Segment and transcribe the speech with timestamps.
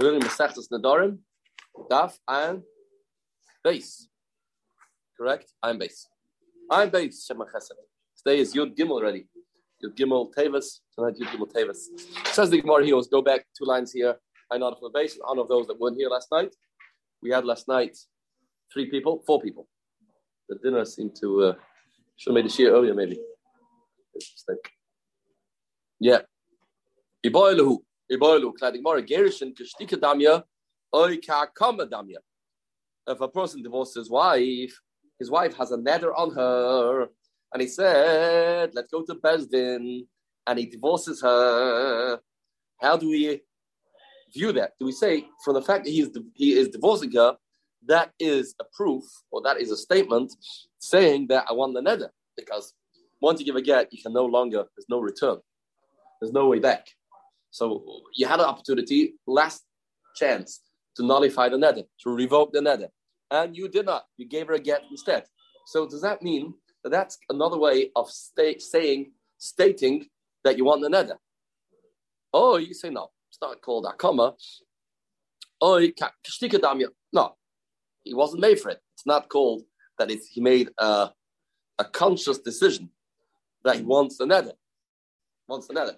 [0.00, 1.18] We're learning Masechtas Nadarim,
[1.90, 2.62] Daf and
[3.62, 4.08] base.
[5.14, 5.52] Correct?
[5.62, 6.06] I'm base.
[6.70, 7.72] I'm base, Shema Chesed.
[8.16, 9.26] Today is Yud Gimel already.
[9.84, 10.80] Yud Gimel Tevis.
[10.96, 11.88] Tonight Yud Gimel Tevis.
[12.28, 14.16] Says the Gemara here, let's go back two lines here.
[14.50, 16.56] I know for the base, in of those that weren't here last night.
[17.22, 17.98] We had last night
[18.72, 19.68] three people, four people.
[20.48, 21.54] The dinner seemed to, uh,
[22.16, 23.18] should have made a earlier maybe.
[26.00, 26.20] Yeah.
[27.22, 27.80] Iboilahu.
[33.06, 34.80] If a person divorces his wife,
[35.20, 37.08] his wife has a neder on her,
[37.52, 40.06] and he said, Let's go to Bezdin,
[40.46, 42.20] and he divorces her.
[42.80, 43.42] How do we
[44.34, 44.72] view that?
[44.80, 47.36] Do we say, from the fact that he is, he is divorcing her,
[47.86, 50.32] that is a proof, or that is a statement
[50.80, 52.10] saying that I want the neder?
[52.36, 52.74] Because
[53.20, 55.38] once you give a get, you can no longer, there's no return.
[56.20, 56.88] There's no way back.
[57.50, 59.64] So you had an opportunity, last
[60.16, 60.60] chance,
[60.96, 62.88] to nullify the neder, to revoke the neder.
[63.30, 64.04] And you did not.
[64.16, 65.24] You gave her a get instead.
[65.66, 70.06] So does that mean that that's another way of state, saying, stating
[70.44, 71.16] that you want the neder?
[72.32, 73.10] Oh, you say no.
[73.28, 74.34] It's not called a comma.
[75.60, 75.78] Oh,
[77.12, 77.36] no,
[78.02, 78.80] he wasn't made for it.
[78.94, 79.62] It's not called
[79.98, 81.10] that it's, he made a,
[81.78, 82.90] a conscious decision
[83.64, 84.52] that he wants the neder.
[85.48, 85.96] Wants the neder.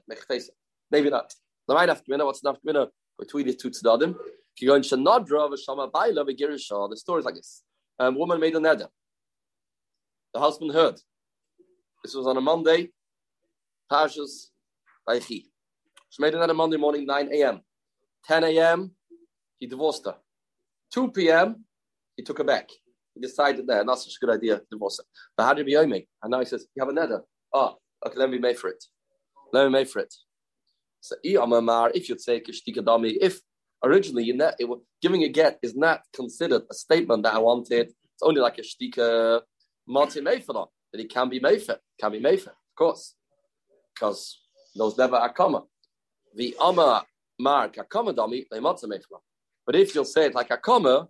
[0.92, 1.34] Maybe not.
[1.66, 4.14] The have to what's enough to between the two tzedadim.
[4.60, 7.62] The story is like this.
[7.98, 8.88] A um, woman made a neder.
[10.34, 11.00] The husband heard.
[12.04, 12.90] This was on a Monday.
[13.90, 14.50] Pashas
[15.08, 15.46] Vaychi.
[16.10, 17.60] She made a neder Monday morning, 9 a.m.
[18.26, 18.90] 10 a.m.
[19.58, 20.16] He divorced her.
[20.92, 21.64] 2 p.m.
[22.16, 22.68] He took her back.
[23.14, 25.04] He decided that not such a good idea divorce her.
[25.36, 26.06] But how did he me?
[26.22, 27.22] And now he says, You have a neder.
[27.54, 28.84] Oh, okay, let me make for it.
[29.52, 30.12] Let me make for it.
[31.02, 33.40] So, if you'd say if
[33.82, 34.68] originally you it,
[35.00, 38.62] giving a get is not considered a statement that I wanted, it's only like a
[38.62, 39.40] shtika
[39.84, 43.16] mati meifana, that it can be meifer, can be meifer, of course,
[43.92, 44.42] because
[44.76, 45.64] those never are comma.
[46.36, 47.04] The ama
[47.36, 49.18] mark a comma dami, they mati meifana.
[49.66, 51.08] But if you'll say it like a comma,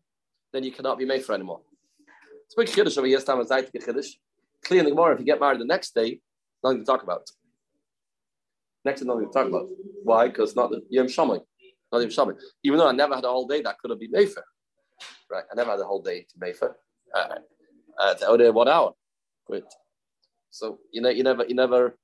[0.54, 1.60] then you cannot be meifer anymore.
[2.46, 4.12] It's a big chiddush over here, time as chiddush.
[4.64, 6.22] Clearly, more if you get married the next day,
[6.64, 7.30] nothing to talk about.
[8.84, 9.68] Next thing nothing to talk about.
[10.02, 10.28] Why?
[10.28, 11.40] Because not the Yom Shamay.
[11.92, 12.36] Not Yom Shamay.
[12.64, 14.42] Even though I never had a whole day, that could have been meifer.
[15.30, 15.44] Right?
[15.50, 16.74] I never had a whole day to meifer.
[17.14, 17.36] Uh,
[17.98, 18.92] uh, to one hour.
[19.46, 19.64] Great.
[20.50, 21.96] So you know, you never, you never,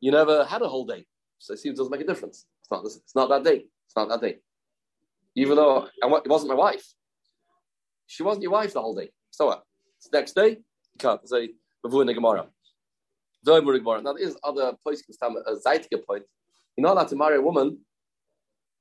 [0.00, 1.06] you never had a whole day.
[1.38, 2.46] So it seems it doesn't make a difference.
[2.60, 2.84] It's not.
[2.84, 3.66] It's not that day.
[3.86, 4.38] It's not that day.
[5.36, 6.86] Even though it wasn't my wife,
[8.06, 9.10] she wasn't your wife the whole day.
[9.30, 9.64] So what?
[9.98, 10.50] It's next day.
[10.50, 11.50] You can't say
[11.82, 12.46] before the Gemara.
[13.46, 16.24] Now, there is other places, uh, a Zeitige point.
[16.76, 17.78] You're not allowed to marry a woman.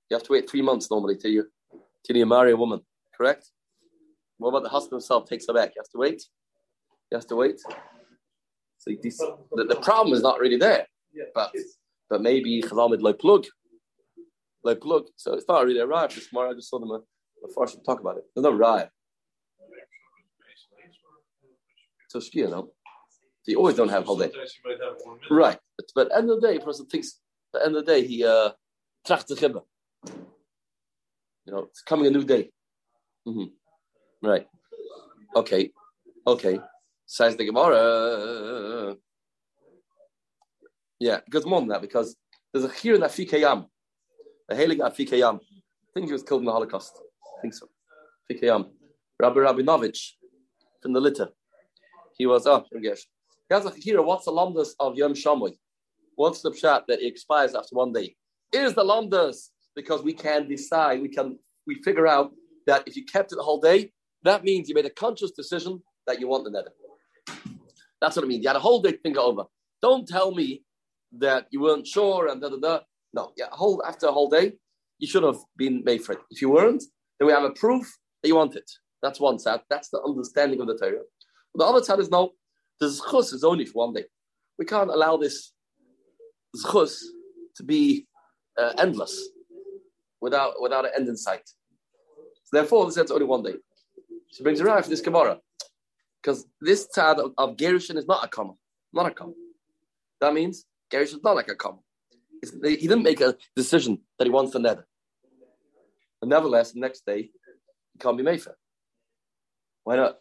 [0.09, 1.45] You have to wait three months normally till you
[2.05, 2.81] till you marry a woman.
[3.15, 3.49] Correct?
[4.37, 5.69] What about the husband himself takes her back?
[5.75, 6.23] You have to wait.
[7.11, 7.59] You have to wait.
[8.77, 10.87] So this, the, the problem is not really there,
[11.33, 11.51] but
[12.09, 13.45] but maybe chalamid like plug,
[14.63, 15.05] like plug.
[15.15, 16.53] So it's not really a riot this morning.
[16.53, 16.99] I just saw them uh, a,
[17.47, 18.23] a first talk about it.
[18.35, 18.89] There's no riot.
[22.09, 22.71] So shkia, no.
[23.43, 24.31] So you always don't have whole day.
[25.29, 25.59] Right.
[25.77, 27.19] But, but at the end of the day, a person thinks,
[27.53, 28.51] at the end of the day, he uh,
[29.05, 29.29] tracht
[31.45, 32.51] You know, it's coming a new day.
[33.27, 34.27] Mm-hmm.
[34.27, 34.47] Right.
[35.35, 35.71] Okay.
[36.25, 36.59] Okay.
[37.05, 38.95] Says the Gemara.
[40.99, 42.15] Yeah, good morning that because
[42.53, 43.65] there's a here in Afikayam,
[44.49, 45.35] a hailing Afikayam.
[45.35, 46.93] I think he was killed in the Holocaust.
[47.37, 47.67] I think so.
[48.31, 48.69] Afikayam.
[49.19, 50.11] Rabbi Rabinovich
[50.81, 51.29] from the litter.
[52.17, 53.05] He was, oh, he has a
[53.77, 55.57] here, what's the lamdas of Yom Shamoy?
[56.15, 58.15] What's the pshat that it expires after one day?
[58.51, 62.31] Is the lamdas because we can decide, we can we figure out
[62.67, 63.91] that if you kept it the whole day,
[64.23, 67.37] that means you made a conscious decision that you want the neder.
[68.01, 68.43] That's what it means.
[68.43, 69.43] You had a whole day to think over.
[69.81, 70.63] Don't tell me
[71.19, 72.79] that you weren't sure and da da da.
[73.13, 74.53] No, yeah, whole after a whole day,
[74.99, 76.19] you should have been made for it.
[76.31, 76.83] If you weren't,
[77.19, 77.85] then we have a proof
[78.21, 78.69] that you want it.
[79.01, 79.61] That's one side.
[79.69, 81.03] That's the understanding of the Torah.
[81.55, 82.31] The other side is no,
[82.79, 84.05] the zchus is only for one day.
[84.57, 85.53] We can't allow this
[86.57, 86.97] zchus
[87.55, 88.07] to be
[88.57, 89.29] uh, endless
[90.21, 91.47] without without an end in sight.
[92.45, 93.55] So therefore, this is only one day.
[94.31, 95.39] She brings around for this Gemara
[96.21, 98.53] because this tzad of, of Gerushin is not a comma,
[98.93, 99.33] not a comma.
[100.21, 101.79] That means Gerushin is not like a comma.
[102.41, 104.83] He didn't make a decision that he wants the neder.
[106.19, 107.29] But nevertheless, the next day
[107.93, 108.53] he can't be meifer.
[109.83, 110.17] Why not?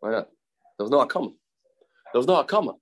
[0.00, 0.28] Why not?
[0.76, 1.30] There was no comma.
[2.12, 2.74] There was no Akama.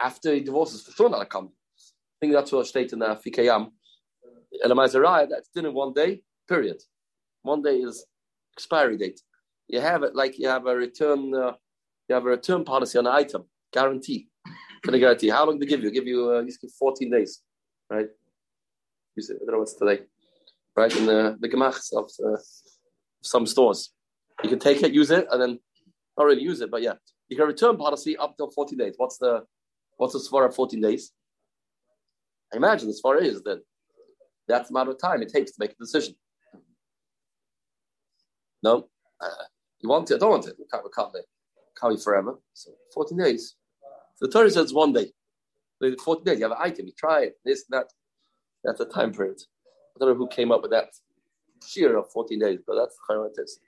[0.00, 1.48] After he divorces, for sure not Akama.
[1.48, 3.70] I think that's what I stated in the Fikayam.
[4.64, 6.80] Elamai that's dinner one day, period.
[7.42, 8.04] One day is
[8.54, 9.20] expiry date.
[9.68, 11.52] You have it like you have a return, uh,
[12.08, 14.28] you have a return policy on an item, guarantee.
[14.82, 15.28] Can I guarantee?
[15.28, 15.90] How long do they give you?
[15.90, 17.42] Give you, uh, you give 14 days,
[17.88, 18.08] right?
[19.16, 20.00] You say, I don't know what's today,
[20.76, 20.94] right?
[20.96, 22.38] In the, the gemachs of uh,
[23.22, 23.90] some stores.
[24.42, 25.58] You can take it, use it, and then
[26.18, 26.94] not really use it, but yeah.
[27.30, 28.94] You can return policy up till 14 days.
[28.96, 29.44] What's the
[29.96, 31.12] what's the svara 14 days?
[32.52, 33.62] I imagine the svara is that
[34.48, 36.14] that's the amount of time it takes to make a decision.
[38.62, 38.88] No,
[39.20, 39.28] uh,
[39.78, 40.56] you want it, I don't want it.
[40.58, 40.90] We can't, we
[41.80, 42.38] can't, be forever.
[42.52, 43.54] So 14 days.
[44.20, 45.12] The Torah says one day.
[45.80, 47.86] 14 days, you have an item, you try it, this, that.
[48.62, 49.40] That's a time period.
[49.96, 50.90] I don't know who came up with that
[51.66, 53.58] sheer of 14 days, but that's how it is.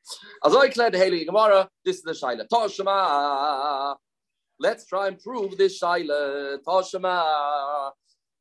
[0.44, 2.46] As I declared the Haley Gemara, this is the Shaila.
[2.48, 3.96] Toshima.
[4.58, 6.58] Let's try and prove this Shaila.
[6.66, 7.92] Toshima.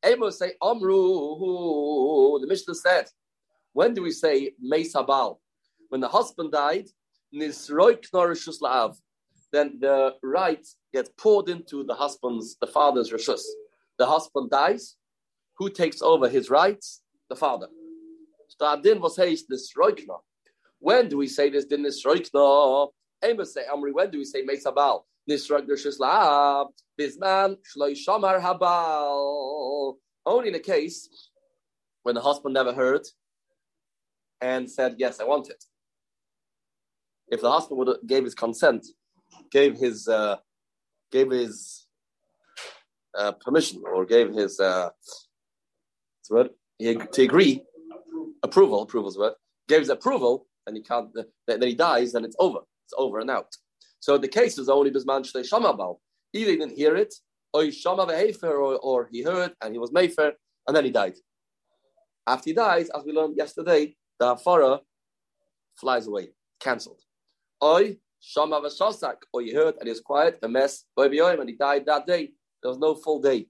[0.04, 2.40] Amos say Amru.
[2.40, 3.06] The Mishnah said,
[3.74, 5.38] when do we say Meisabal?
[5.90, 6.88] When the husband died,
[7.34, 8.98] Nisroi Knorishus La'av.
[9.52, 13.44] Then the right gets poured into the husband's, the father's Rishus.
[13.98, 14.96] The husband dies.
[15.58, 17.02] Who takes over his rights?
[17.30, 17.68] The father.
[18.62, 20.20] So Adin was this Nisroikna.
[20.78, 22.90] When do we say this din Nisroikna?
[23.24, 25.02] Amos say Amri, when do we say Meisabal?
[25.28, 26.68] Nisroik Rishus La'av.
[27.00, 29.96] Bisman Shloi Shamar Habal.
[30.28, 31.10] Only in a case
[32.04, 33.02] when the husband never heard
[34.40, 35.64] and said, Yes, I want it.
[37.30, 38.86] If the husband would have gave his consent,
[39.52, 40.36] gave his uh,
[41.12, 41.88] gave his
[43.18, 44.90] uh, permission or gave his uh,
[46.30, 47.64] what he, to agree,
[48.44, 49.34] approval, approval's word,
[49.68, 51.10] gave his approval, and he can't,
[51.48, 52.60] then he dies, then it's over.
[52.86, 53.56] It's over and out.
[54.00, 55.98] So the case is only Bisman Shlei Shamabal.
[56.34, 57.14] Either he didn't hear it,
[57.54, 58.04] or he Shama
[58.44, 60.32] or, or he heard and he was meifer,
[60.68, 61.16] and then he died.
[62.26, 64.80] After he dies, as we learned yesterday, the Afara
[65.76, 66.30] flies away,
[66.60, 67.02] cancelled.
[67.64, 71.86] Oi, Shama Vashasak, or he heard and he was quiet, a mess, and he died
[71.88, 72.32] that day.
[72.62, 73.48] There was no full day.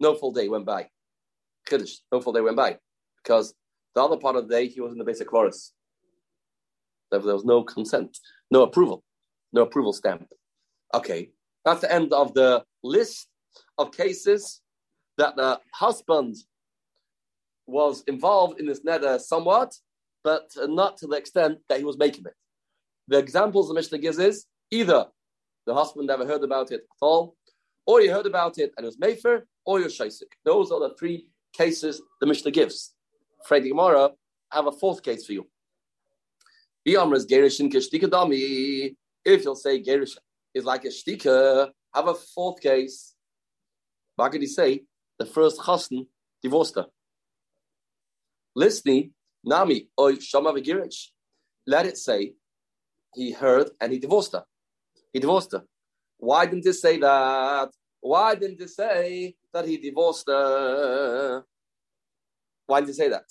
[0.00, 0.88] No full day went by.
[1.66, 2.78] Kiddush, no full day went by.
[3.22, 3.54] Because
[3.94, 5.72] the other part of the day, he was in the basic chorus.
[7.10, 8.18] There was no consent,
[8.50, 9.04] no approval,
[9.52, 10.26] no approval stamp.
[10.92, 11.30] Okay,
[11.64, 13.28] that's the end of the list
[13.78, 14.60] of cases
[15.16, 16.34] that the husband
[17.66, 19.74] was involved in this neder somewhat,
[20.22, 22.34] but not to the extent that he was making it.
[23.08, 25.06] The examples the Mishnah gives is either
[25.66, 27.36] the husband never heard about it at all,
[27.86, 30.32] or he heard about it and it was meifer, or you're Shaisik.
[30.44, 32.93] Those are the three cases the Mishnah gives.
[33.44, 34.10] Friday Gemara,
[34.50, 35.46] I have a fourth case for you.
[36.86, 36.92] If
[39.44, 40.18] you'll say Gerishin
[40.54, 43.14] is like a shtika, have a fourth case.
[44.16, 44.84] What could he say?
[45.18, 46.06] The first chassan
[46.42, 46.86] divorced her.
[48.54, 49.12] Listening,
[49.44, 51.08] Nami, oy shama v'girish.
[51.66, 52.34] Let it say
[53.14, 54.44] he heard and he divorced her.
[55.12, 55.64] He divorced her.
[56.18, 57.70] Why didn't it say that?
[58.00, 61.44] Why didn't it say that he divorced her?
[62.66, 63.24] Why did it say that?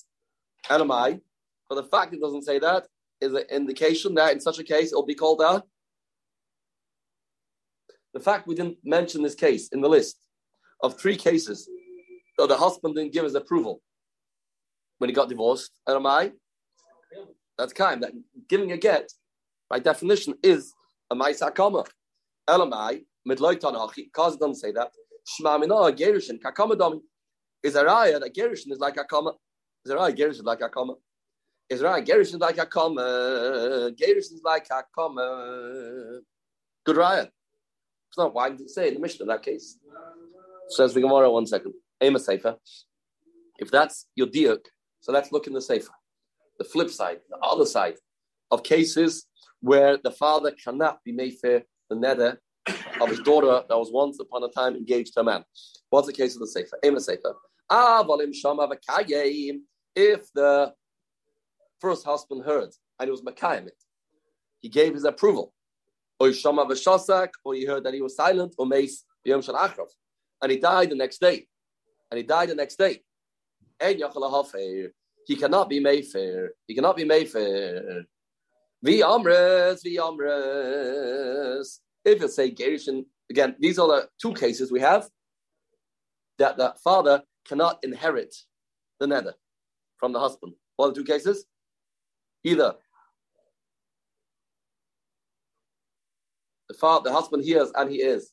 [0.69, 1.19] Elamai.
[1.69, 2.87] But the fact it doesn't say that
[3.21, 5.63] is an indication that in such a case it'll be called a.
[8.13, 10.17] The fact we didn't mention this case in the list
[10.81, 11.67] of three cases
[12.37, 13.81] that the husband didn't give his approval
[14.99, 15.71] when he got divorced.
[15.87, 16.33] Elamai.
[17.57, 18.03] That's kind.
[18.03, 18.11] That
[18.49, 19.11] giving a get,
[19.69, 20.73] by definition, is
[21.09, 21.87] a ma'isakama.
[22.47, 24.11] Elamai midloy tanachi.
[24.11, 24.91] Cause it doesn't say that.
[25.27, 26.77] Shma mina gerishin kakama
[27.63, 29.33] is a raya that Gerushin is like a comma.
[29.85, 30.95] Is a raya Gerushin like a comma.
[31.69, 33.91] Is a raya Gerushin like a comma.
[33.99, 36.19] Gerushin is like a comma.
[36.85, 37.29] Good raya.
[38.09, 39.79] It's not why did it say in the Mishnah in that case.
[40.69, 41.73] Says the Gemara one second.
[42.01, 42.57] Aim a sefer.
[43.57, 44.65] If that's your diuk,
[44.99, 45.91] so let's look in the sefer.
[46.59, 47.95] The flip side, the other side
[48.51, 49.25] of cases
[49.61, 52.37] where the father cannot be made fair the neder
[53.01, 55.43] of his daughter that was once upon a time engaged to a man.
[55.89, 56.77] What's the case of the sefer?
[56.83, 57.35] Aim a sefer.
[59.95, 60.73] If the
[61.79, 63.69] first husband heard and he was Makayim
[64.63, 65.53] he gave his approval.
[66.19, 66.65] Or Shama
[67.43, 68.65] or he heard that he was silent, or
[70.41, 71.47] and he died the next day.
[72.09, 73.01] And he died the next day.
[75.25, 76.49] He cannot be meifer.
[76.67, 78.05] He cannot be meifer.
[78.81, 81.81] Vi amres, amres.
[82.05, 85.09] If you say Gerishin, again, these are the two cases we have
[86.37, 88.35] that the father cannot inherit
[88.99, 89.33] the neder
[89.97, 90.53] from the husband.
[90.79, 91.45] Are the two cases?
[92.43, 92.75] Either
[96.67, 98.31] the father, the husband hears and he is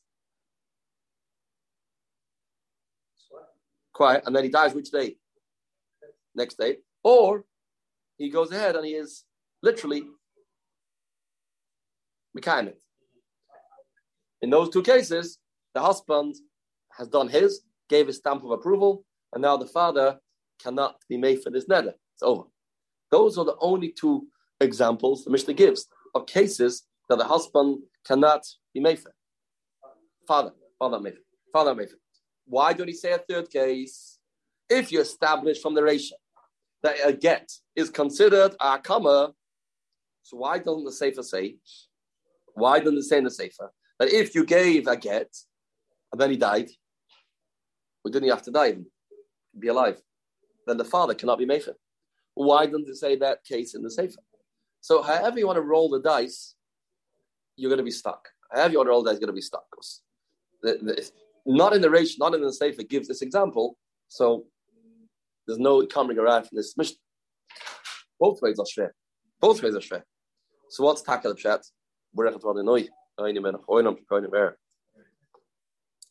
[3.93, 5.17] quiet, and then he dies which day?
[6.35, 7.45] next day, or
[8.17, 9.23] he goes ahead and he is
[9.61, 10.03] literally
[12.37, 12.73] Mekayim
[14.41, 15.37] In those two cases,
[15.73, 16.35] the husband
[16.97, 17.61] has done his,
[17.91, 20.17] gave his stamp of approval, and now the father
[20.63, 21.93] cannot be made for this neder.
[22.13, 22.45] It's over.
[23.11, 24.27] Those are the only two
[24.59, 28.43] examples the Mishnah gives of cases that the husband cannot
[28.73, 29.13] be made for.
[30.27, 31.17] Father, father made
[31.51, 31.89] father made
[32.45, 34.17] Why don't he say a third case?
[34.69, 36.17] If you establish from the ratio
[36.83, 39.33] that a get is considered a comma,
[40.23, 41.57] so why doesn't the Sefer say?
[42.53, 45.29] Why doesn't say in the Sefer that if you gave a get
[46.11, 46.69] and then he died,
[48.03, 48.67] well, didn't he have to die?
[48.67, 48.85] and
[49.57, 50.01] Be alive
[50.67, 51.73] then the father cannot be mefer.
[52.33, 54.21] Why doesn't it say that case in the Sefer?
[54.79, 56.55] So however you want to roll the dice,
[57.55, 58.29] you're going to be stuck.
[58.51, 59.65] However you want to roll the dice, going to be stuck.
[60.63, 61.11] The, the,
[61.45, 63.77] not in the ratio, not in the Sefer gives this example,
[64.07, 64.45] so
[65.45, 66.97] there's no coming around from this mission.
[68.19, 68.91] Both ways are shver.
[69.39, 70.03] Both ways are shver.
[70.69, 71.65] So what's tackle the chat?
[74.33, 74.57] Er.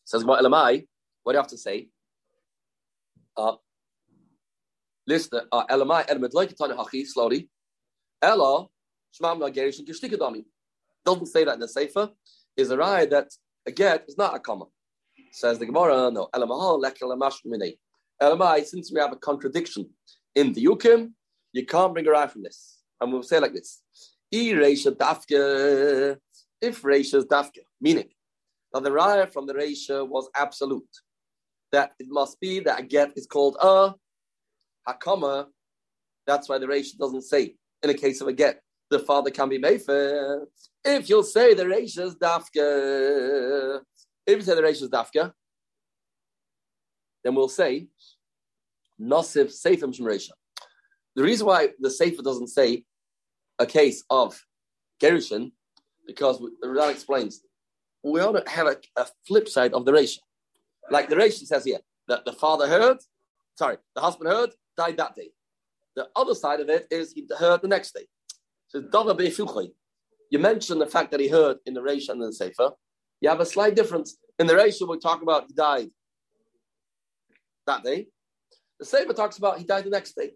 [0.05, 0.25] Says
[1.23, 1.89] what do you have to say?
[3.37, 3.55] Uh,
[5.07, 7.49] listen, uh, elamai element like tani hachi slowly.
[8.23, 8.67] Ella
[9.21, 10.45] shmam nagerish and kishtikadami.
[11.05, 12.11] Doesn't say that in the sefer.
[12.57, 13.29] Is a raya that
[13.67, 14.67] a get is not a comma.
[15.33, 16.29] Says the Gemara, no.
[16.35, 17.79] Elamahal lek elamash minei.
[18.21, 19.89] Elamai, since we have a contradiction
[20.35, 21.13] in the Yukim,
[21.53, 22.83] you can't bring a raya from this.
[23.01, 23.83] And we'll say like this.
[24.31, 26.19] E Reisha Dafka.
[26.61, 28.09] If Reisha is Dafka, meaning
[28.73, 30.85] that the raya from the Reisha was absolute,
[31.73, 33.95] that it must be that a get is called a
[34.89, 35.47] hakama,
[36.27, 38.61] that's why the Reish doesn't say in a case of a get,
[38.91, 40.45] the father can be mefer.
[40.85, 43.81] If you'll say the Reish is dafka,
[44.27, 45.33] if you say the Reish is dafka,
[47.25, 47.89] then we'll say
[49.01, 50.31] Nosif Seifim Shemresha.
[51.17, 52.85] The reason why the Sefer doesn't say
[53.59, 54.41] a case of
[55.03, 55.53] Gerushin,
[56.07, 57.43] because the Rizal explains,
[58.03, 60.23] we ought to have a, a flip side of the ratio.
[60.91, 61.79] Like the ratio says here,
[62.09, 62.99] that the father heard,
[63.57, 65.31] sorry, the husband heard, died that day.
[65.97, 68.07] The other side of it is he heard the next day.
[68.69, 68.81] So
[70.31, 72.71] you mentioned the fact that he heard in the Reish and the Sefer.
[73.21, 74.17] You have a slight difference.
[74.39, 75.91] In the Reish, we talk about he died
[77.67, 78.09] that day.
[78.79, 80.33] The Sefer talks about he died the next day.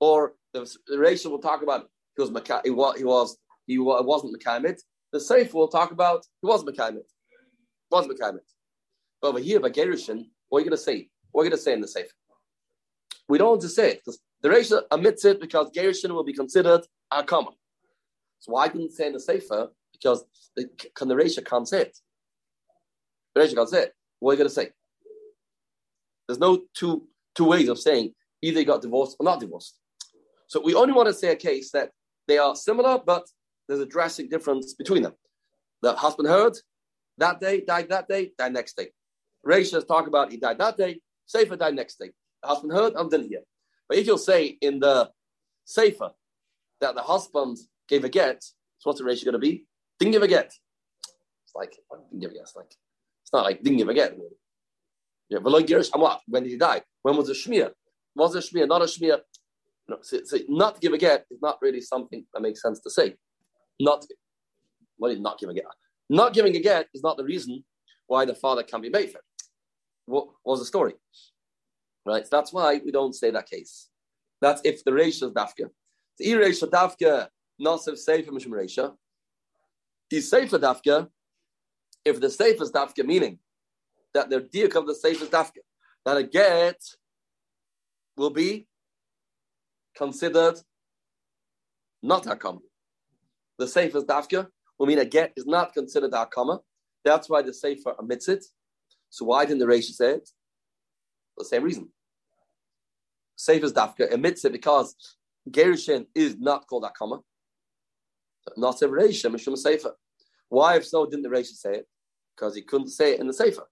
[0.00, 2.30] Or the, the Reish will talk about he was
[2.64, 4.80] he was he was he wasn't Mekayimit.
[5.12, 7.08] The Sefer will talk about he was Mekayimit.
[7.90, 8.40] Was Mekayimit.
[9.20, 11.08] But over here, by Gerushin, what are you going to say?
[11.32, 12.08] What are you going to say in the Sefer?
[13.28, 16.32] We don't want to say it because the Reisha omits it because Gerushin will be
[16.32, 17.50] considered a comma.
[18.38, 19.68] So why didn't say in the Sefer?
[19.92, 21.98] Because the, can the Reisha can't say it.
[23.34, 23.92] The Reisha can't say it.
[24.20, 24.70] What are you going to say?
[26.28, 29.78] There's no two two ways of saying either you got divorced or not divorced.
[30.48, 31.90] So we only want to say a case that
[32.28, 33.26] they are similar, but
[33.68, 35.14] there's a drastic difference between them.
[35.82, 36.56] The husband heard
[37.18, 38.88] that day, died that day, died next day.
[39.46, 42.10] Reisha talk about he died that day, Sefer died next day
[42.46, 43.40] the husband heard and didn't hear.
[43.88, 45.10] But if you'll say in the
[45.64, 46.10] Sefer
[46.80, 49.64] that the husband gave a get, so what's the ratio going to be?
[49.98, 50.46] Didn't give a get.
[50.46, 51.76] It's like,
[52.10, 52.42] didn't give a get.
[52.42, 52.72] It's like,
[53.22, 54.16] it's not like didn't give a get.
[55.28, 55.68] Yeah, but like?
[56.28, 56.82] When did he die?
[57.02, 57.70] When was the Shmir?
[58.14, 59.20] Was a Shmir, not a Shmir?
[59.88, 63.14] No, so, not give a get is not really something that makes sense to say.
[63.78, 64.04] Not,
[64.96, 65.64] what not giving a get?
[66.08, 67.64] Not giving a get is not the reason
[68.06, 69.20] why the father can be made for.
[70.06, 70.94] What was the story?
[72.04, 72.24] Right?
[72.24, 73.88] So that's why we don't say that case.
[74.40, 75.70] That's if the ratio is dafka.
[76.18, 77.28] The e ratio dafka,
[77.60, 78.96] nasiv sefer mishum ratio.
[80.10, 81.08] The sefer dafka,
[82.04, 83.38] if the sefer is dafka, meaning
[84.14, 85.58] that the diak of the sefer is dafka,
[86.04, 86.80] that a get
[88.16, 88.66] will be
[89.96, 90.60] considered
[92.02, 92.60] not hakama.
[93.58, 94.46] The sefer is dafka
[94.78, 96.60] will mean a get is not considered hakama.
[97.04, 98.44] That's why the sefer omits it.
[99.16, 100.28] So why didn't the Rashi say it?
[101.34, 101.88] For the same reason.
[103.34, 104.94] Sefer's dafka admits it because
[105.48, 107.22] Gerushin is not called Akama.
[108.58, 109.94] Not a Reisha, Mishum Sefer.
[110.50, 111.86] Why, if so, didn't the Rashi say it?
[112.36, 113.66] Because he couldn't say it in the Sefer.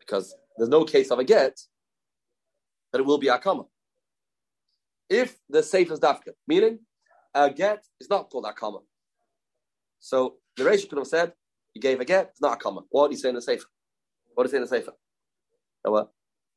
[0.00, 1.56] Because there's no case of a get
[2.90, 3.66] that it will be Akama.
[5.08, 6.80] If the Sefer's dafka, meaning
[7.32, 8.80] a get is not called Akama.
[10.00, 11.32] So the Rashi could have said,
[11.72, 12.82] he gave a get, it's not Akama.
[12.90, 13.66] What did he say in the Sefer?
[14.34, 14.92] What did he say in the Sefer?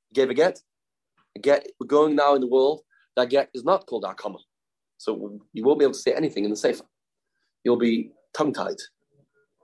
[0.10, 0.60] He gave a get,
[1.36, 2.82] A get we're going now in the world
[3.16, 4.40] that get is not called akama.
[4.98, 6.86] So you won't be able to say anything in the sefer.
[7.64, 8.78] You'll be tongue tied.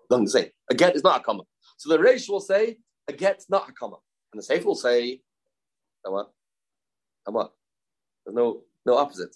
[0.09, 1.43] Doesn't say a get is not a comma.
[1.77, 2.77] So the Reish will say
[3.07, 3.97] a get's not a comma,
[4.31, 5.21] and the sefer will say,
[6.03, 6.31] what?
[7.25, 7.53] what?
[8.25, 9.35] There's no no opposite.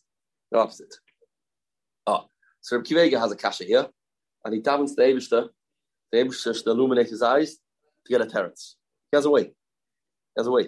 [0.51, 0.93] No opposite.
[2.05, 2.25] Oh,
[2.61, 3.87] so Kivega has a kasha here,
[4.45, 5.49] and he davens the Eibishter,
[6.11, 7.57] the Eibishter to illuminate his eyes
[8.07, 8.75] to get a terrace.
[9.11, 9.43] He has a way.
[9.43, 10.67] He has a way.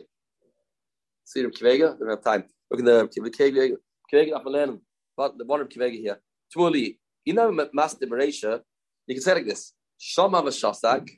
[1.25, 1.93] See Rabbi Kivega?
[1.93, 2.43] We don't have time.
[2.69, 3.77] Look at the Kivega.
[4.11, 4.79] Kivega and
[5.15, 6.19] But the one Rabbi Kivega here.
[6.55, 8.61] Tmuli, you know, Master Beresha,
[9.07, 9.73] you can say like this.
[9.97, 11.09] Shama v'shasak.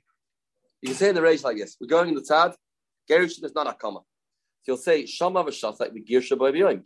[0.81, 1.77] You can say in the rage like this.
[1.79, 2.53] We're going in the Tad.
[3.09, 3.99] Gerushin is not a comma.
[4.63, 6.83] So you'll say Shama v'shasak v'girsha b'aviyoim.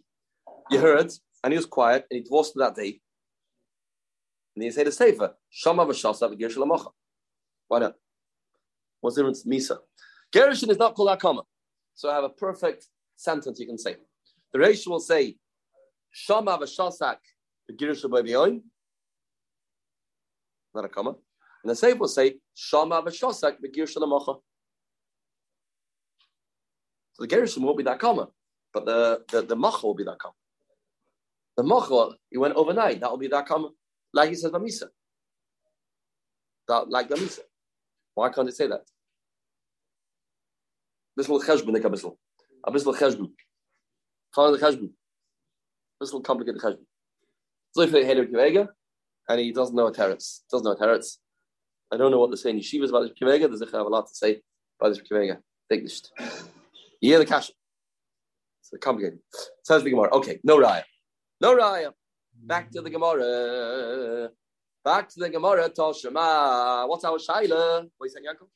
[0.69, 1.11] You heard,
[1.43, 2.99] and he was quiet, and he divorced that day.
[4.55, 6.91] And then you say the Sefer, Shama v'shasak v'girsha l'mocha.
[7.67, 7.95] Why not?
[9.05, 9.43] What's the difference?
[9.43, 9.77] Misa.
[10.33, 11.43] Gerushin is not called a comma.
[11.93, 13.97] So I have a perfect sentence you can say.
[14.51, 15.37] The Reish will say,
[16.09, 17.17] Shama v'shasak
[17.69, 18.63] v'girsha b'aviyoim.
[20.73, 21.11] Not a comma.
[21.63, 24.39] And the Sefer will say, Shama v'shosak v'gir shalamacha.
[27.13, 28.29] So the Gershom won't be that comma,
[28.73, 30.33] but the, the, the Macha will be that comma.
[31.57, 33.69] The Macha, he went overnight, that will be that comma.
[34.13, 34.87] Like he says Bamisa.
[36.67, 37.41] That, like Bamisa.
[38.15, 38.81] Why can't it say that?
[41.17, 42.17] Bissel cheshbon, nik a bissel.
[42.65, 43.31] A bissel cheshbon.
[44.33, 44.89] Follow the cheshbon.
[46.01, 46.85] Bissel complicated cheshbon.
[47.71, 48.67] So if they hate Kivega,
[49.27, 51.17] and he doesn't know a teretz, doesn't know a teretz,
[51.91, 53.47] I don't know what they're saying yeshivas about this Kivega.
[53.47, 54.41] There's a have a lot to say
[54.79, 55.37] about this Kivega.
[55.69, 56.11] Dignished.
[57.01, 57.51] Yeah, the cash.
[58.61, 59.19] It's complicated.
[59.63, 60.13] Says the Gemara.
[60.15, 60.83] Okay, no raya.
[61.41, 61.91] No raya.
[62.35, 64.29] Back to the Gemara.
[64.83, 65.69] Back to the Gemara.
[65.69, 66.87] Toshima.
[66.87, 67.87] What's our shaila?
[67.97, 68.47] What are you saying, Yaakov?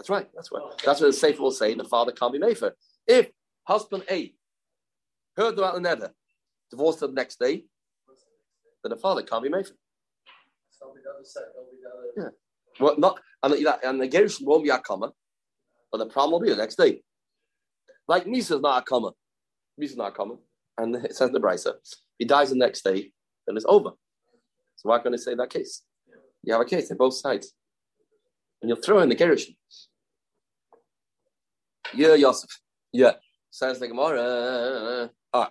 [0.00, 0.30] That's right.
[0.34, 0.82] That's what.
[0.82, 1.74] That's what the Sefer will say.
[1.74, 2.74] The father can't be made for.
[3.06, 3.28] If
[3.64, 4.32] husband A
[5.36, 6.08] heard about the neder,
[6.70, 7.64] divorced the next day,
[8.82, 9.74] then the father can't be made for.
[12.16, 12.28] Yeah.
[12.80, 15.12] Well, not and the, and the Gershon won't be a comma,
[15.92, 17.02] but the problem will be the next day.
[18.08, 19.10] Like Misa is not a comma.
[19.78, 20.36] Misa is not a comma.
[20.78, 21.74] And it says the Brisa,
[22.18, 23.12] he dies the next day,
[23.46, 23.90] then it's over.
[24.76, 25.82] So why can't I say that case?
[26.42, 27.52] You have a case on both sides.
[28.62, 29.56] And you'll throw in the Gershon.
[31.94, 32.50] Yeah, Yosef.
[32.92, 33.12] Yeah.
[33.50, 35.10] Says the Gemara.
[35.32, 35.50] All right.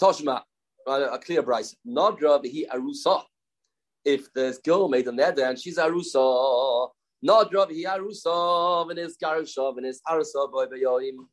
[0.00, 0.42] Toshma
[0.88, 1.76] a clear price.
[1.86, 3.22] Nadra he arusa.
[4.04, 6.88] If this girl made a neder and she's arusa,
[7.24, 11.26] Nadra he arusa, and is garusha, and is arusa boy beyoim.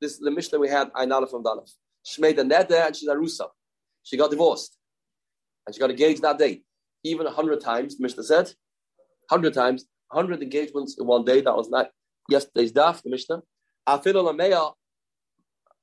[0.00, 1.70] This is the Mishnah we had, Ainala from Dalaf.
[2.04, 3.48] She made a neder and she's arusa.
[4.02, 4.76] She got divorced.
[5.66, 6.62] And she got engaged that day.
[7.04, 8.52] Even a hundred times, Mishnah said.
[9.30, 11.40] Hundred times, hundred engagements in one day.
[11.40, 11.90] That was not
[12.28, 13.42] yesterday's daf, the Mishnah.
[13.88, 14.72] Afilu lameya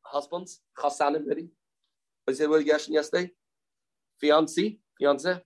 [0.03, 1.49] husbands, chasanim, ready?
[2.23, 3.31] What the word Gershon yesterday?
[4.21, 4.79] Fiancé?
[5.01, 5.41] Fiancé?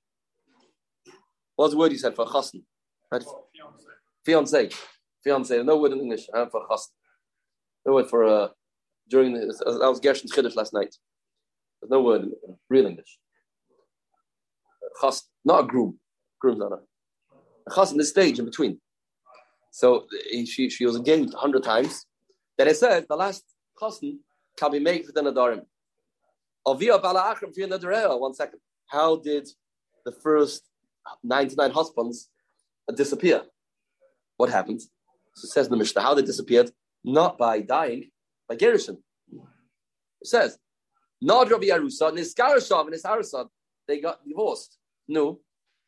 [1.55, 2.63] What's the word you said for chassan?
[3.11, 3.23] Right?
[4.27, 4.73] Fiancé.
[5.25, 5.65] Fiancé.
[5.65, 6.89] No word in English uh, for chassan.
[7.85, 8.47] No word for uh,
[9.09, 10.95] during the, that was Gershon's chiddush last night.
[11.81, 12.33] There's no word in
[12.69, 13.17] real English.
[15.01, 15.99] Chassan, not a groom.
[16.41, 17.71] Groom's not a.
[17.71, 18.79] chassan, this stage in between.
[19.71, 20.05] So
[20.45, 22.05] she, she was engaged a hundred times.
[22.57, 23.43] Then it says the last
[23.79, 24.19] chassan
[24.57, 25.65] can be made within a darim.
[26.65, 28.59] One second.
[28.87, 29.47] How did
[30.05, 30.63] the first
[31.23, 32.29] 99 husbands
[32.95, 33.43] disappear?
[34.37, 34.81] What happened?
[35.35, 36.71] So it says in the Mishnah, how they disappeared?
[37.03, 38.09] Not by dying,
[38.47, 38.97] by Gerishon.
[40.21, 40.57] It says,
[41.21, 41.27] they
[43.99, 44.77] got divorced.
[45.07, 45.39] No.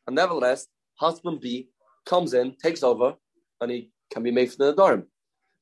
[0.07, 1.69] And nevertheless, husband B
[2.05, 3.15] comes in, takes over,
[3.61, 5.03] and he can be made from the Adorim.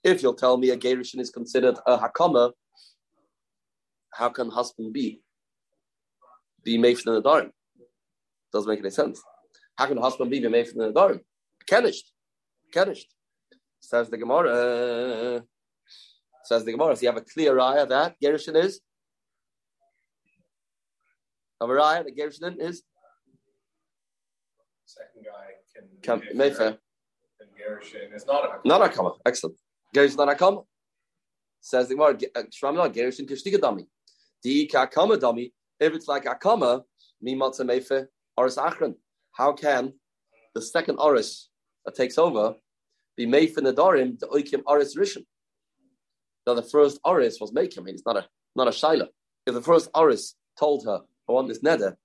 [0.04, 2.54] If you'll tell me a Gerishon is considered a Hakama,
[4.14, 5.22] how can husband be
[6.64, 7.52] be made from the Nadarim?
[8.52, 9.22] Doesn't make any sense.
[9.78, 11.20] How can husband be, be made from the Nadarim?
[11.68, 12.12] Kenished.
[12.74, 13.14] Kenished.
[13.80, 15.44] Says the Gemara.
[16.44, 16.96] Says the Gemara.
[16.96, 18.82] So you have a clear raya that Gershon is.
[21.62, 22.84] Have a raya that Gershon is.
[24.86, 25.48] Second guy
[26.04, 26.22] can.
[26.22, 26.78] Can meifer.
[27.60, 28.68] And Gershon is not a.
[28.68, 29.14] Not a comma.
[29.26, 29.58] Excellent.
[29.94, 30.62] Gershon not a comma.
[31.62, 32.16] Says the Gemara.
[32.16, 33.86] Shram not Gershon Kishtigadami.
[34.44, 35.52] Di kakama dami.
[35.80, 36.84] If it's like akama,
[37.26, 38.96] mimatza mefe oris achron.
[39.32, 39.94] How can
[40.54, 41.50] the second oris
[41.86, 42.56] that takes over
[43.16, 45.26] be made for nadarim the oikim oris rishon?
[46.46, 49.08] Now the first oris was mean, it's not a not a shaila.
[49.46, 51.96] If the first oris told her, "I want this neder,"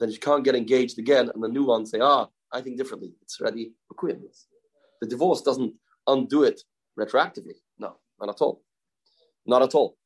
[0.00, 3.14] then she can't get engaged again, and the new one say, "Ah, I think differently.
[3.22, 3.94] It's ready for
[5.00, 5.74] The divorce doesn't
[6.06, 6.62] undo it
[6.98, 7.56] retroactively.
[7.78, 8.62] No, not at all.
[9.46, 9.96] Not at all.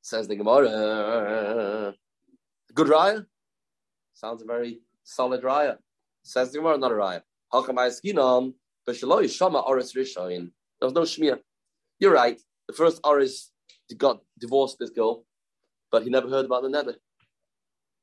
[0.00, 1.94] Says the Gemara.
[2.74, 3.26] Good raya?
[4.14, 5.78] Sounds a very solid raya.
[6.22, 7.22] Says the Gemara, not a raya.
[10.80, 11.38] There's no shmir.
[11.98, 12.40] You're right.
[12.68, 13.50] The first oris
[13.98, 15.26] got divorced this girl,
[15.90, 16.96] but he never heard about the neder.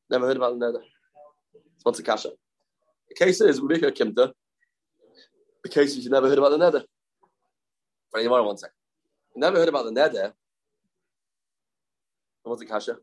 [0.10, 0.84] Never heard about the neder.
[1.84, 2.30] What's the kasha?
[3.10, 4.34] The case is Rebecca Kimta.
[5.64, 6.84] The case is you never heard about the neder.
[8.12, 8.74] For anyone, one second.
[9.36, 10.34] You never heard about the nether.
[12.44, 12.98] What's the kasha?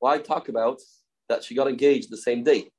[0.00, 0.80] Why talk about
[1.28, 2.70] that she got engaged the same day?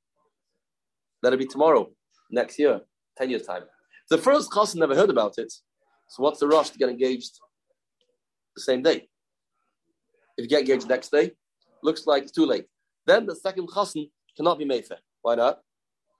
[1.21, 1.89] That'll be tomorrow,
[2.29, 2.81] next year,
[3.17, 3.63] 10 years' time.
[4.09, 5.51] The first cousin never heard about it.
[6.09, 7.39] So what's the rush to get engaged
[8.55, 9.07] the same day?
[10.37, 11.31] If you get engaged the next day,
[11.83, 12.65] looks like it's too late.
[13.05, 14.99] Then the second chassan cannot be made fair.
[15.21, 15.59] Why not?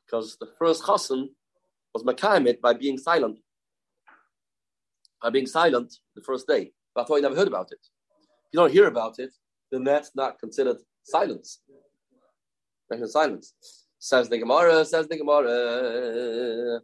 [0.06, 1.30] Because the first chassan
[1.94, 3.40] was makayimit by being silent.
[5.22, 6.72] By being silent the first day.
[6.94, 7.80] But I thought you never heard about it.
[7.82, 9.34] If you don't hear about it,
[9.72, 11.62] then that's not considered silence.
[13.06, 13.54] silence.
[14.00, 16.82] Says the Gemara, says the Gemara.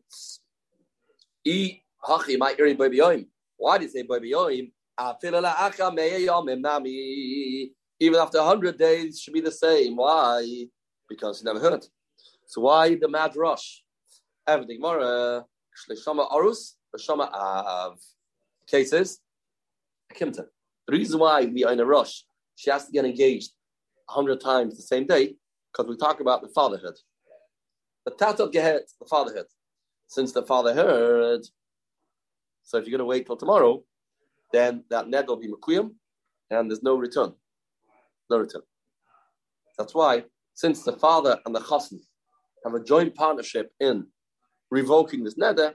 [1.45, 2.53] E hachi my
[3.57, 4.71] Why do you say baby yoim?
[7.99, 9.95] Even after hundred days should be the same.
[9.95, 10.67] Why?
[11.07, 11.85] Because you never heard.
[12.45, 13.84] So why the mad rush?
[14.47, 15.45] Everything Gemara.
[15.75, 17.99] Shleshama arus, Shama uh, av.
[18.67, 19.19] Cases.
[20.13, 20.45] Kimta.
[20.87, 23.51] The reason why we are in a rush, she has to get engaged
[24.09, 25.35] a hundred times the same day
[25.71, 26.95] because we talk about the fatherhood.
[28.05, 29.47] The tatot gehet, the fatherhood.
[30.07, 31.41] Since the father heard,
[32.63, 33.83] so if you're going to wait till tomorrow,
[34.53, 35.91] then that net will be makuyim,
[36.51, 37.33] and there's no return.
[38.29, 38.61] No return.
[39.77, 41.99] That's why, since the father and the chassan
[42.63, 44.07] have a joint partnership in
[44.79, 45.69] revoking this neder,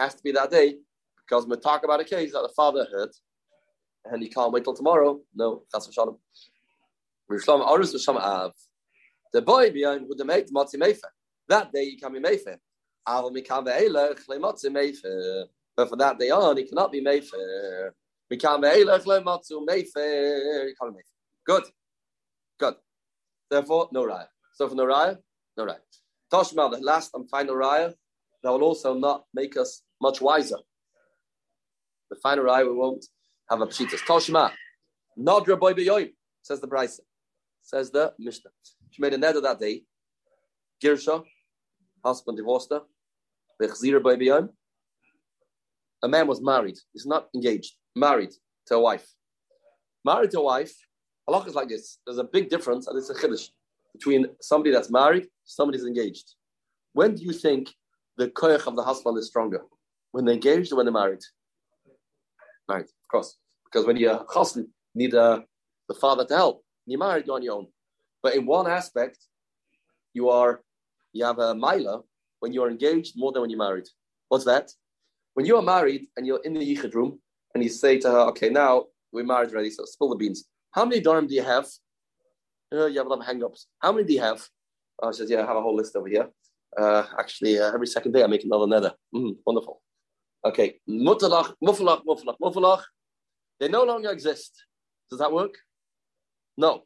[0.00, 0.68] has to be that day,
[1.20, 3.12] because we talk about a case that the father heard,
[4.10, 5.12] and he can't wait till tomorrow.
[5.34, 6.16] No, chas v'shalom.
[9.34, 11.10] The boy behind would made matzi mefer.
[11.46, 12.56] That day he can be mefer.
[15.76, 17.90] But for that day on, he cannot be mefer.
[21.50, 21.64] Good.
[22.58, 22.76] Good.
[23.50, 24.28] Therefore, no raya.
[24.54, 25.18] So for no raya,
[25.56, 25.80] no raya.
[26.32, 27.94] Toshma, the last and final raya,
[28.42, 30.58] that will also not make us much wiser.
[32.10, 33.04] The final eye, we won't
[33.50, 34.00] have a pshitas.
[34.06, 34.52] Toshma,
[35.18, 37.00] Nodra boy beyoim, says the Brisa.
[37.62, 38.50] Says the Mishnah.
[38.90, 39.82] She made a neder that day.
[40.82, 41.22] Girsha,
[42.04, 42.82] husband divorced her.
[46.02, 46.78] A man was married.
[46.92, 47.74] He's not engaged.
[47.96, 48.30] Married
[48.66, 49.06] to a wife.
[50.04, 50.72] Married to a wife.
[51.26, 51.98] Allah is like this.
[52.06, 53.50] There's a big difference, and it's a chiddush
[53.92, 56.34] between somebody that's married, somebody that's engaged.
[56.92, 57.74] When do you think
[58.18, 59.62] the koyach of the husband is stronger?
[60.12, 61.20] When they're engaged when they're married?
[62.68, 63.36] Married, of course.
[63.64, 64.24] Because when you're
[64.56, 65.40] you need uh,
[65.88, 66.64] the father to help.
[66.84, 67.66] When You're married, you're on your own.
[68.22, 69.18] But in one aspect,
[70.12, 70.60] you are
[71.12, 72.02] you have a mila
[72.40, 73.88] when you're engaged more than when you're married.
[74.28, 74.70] What's that?
[75.34, 77.20] When you are married and you're in the yichud room
[77.54, 80.44] and you say to her, okay, now we're married already, so spill the beans.
[80.72, 81.66] How many dorm do you have?
[82.72, 83.66] Uh, you have a lot of hang-ups.
[83.78, 84.46] How many do you have?
[85.02, 86.28] Oh, she says, yeah, I have a whole list over here.
[86.76, 88.92] Uh, actually, uh, every second day I make another neder.
[89.14, 89.82] Mm, wonderful.
[90.44, 92.82] Okay, mutalach, mufalach, mufalach, mufalach.
[93.58, 94.52] They no longer exist.
[95.10, 95.54] Does that work?
[96.56, 96.84] No.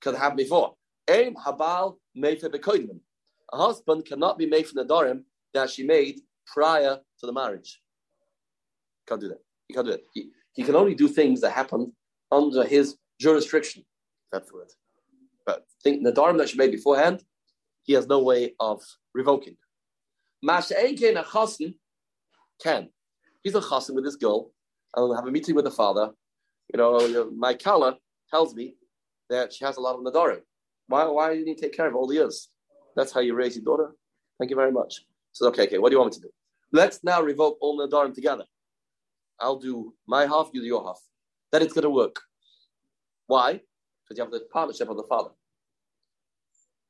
[0.00, 0.74] Could have before.
[1.08, 1.96] Aim habal.
[3.50, 5.24] A husband cannot be made from the darim
[5.54, 7.80] that she made prior to the marriage.
[9.06, 9.40] Can't do that.
[9.66, 10.04] He can't do it.
[10.14, 11.92] He, he can only do things that happened
[12.30, 13.84] under his jurisdiction.
[14.32, 14.72] That's the word.
[15.46, 17.22] But think the darim that she made beforehand,
[17.88, 18.82] he has no way of
[19.14, 19.56] revoking.
[20.44, 21.74] Masha'ein a chassan
[22.62, 22.90] can.
[23.42, 24.52] He's a chassan with this girl.
[24.94, 26.10] I'll have a meeting with the father.
[26.72, 27.96] You know, my kala
[28.30, 28.76] tells me
[29.30, 30.42] that she has a lot of nadarim.
[30.86, 32.50] Why, why didn't he take care of all the years?
[32.94, 33.94] That's how you raise your daughter.
[34.38, 35.06] Thank you very much.
[35.32, 35.78] So okay, okay.
[35.78, 36.30] What do you want me to do?
[36.72, 38.44] Let's now revoke all nadarim together.
[39.40, 41.00] I'll do my half, you do your half.
[41.52, 42.20] Then it's going to work.
[43.28, 43.52] Why?
[43.52, 45.30] Because you have the partnership of the father.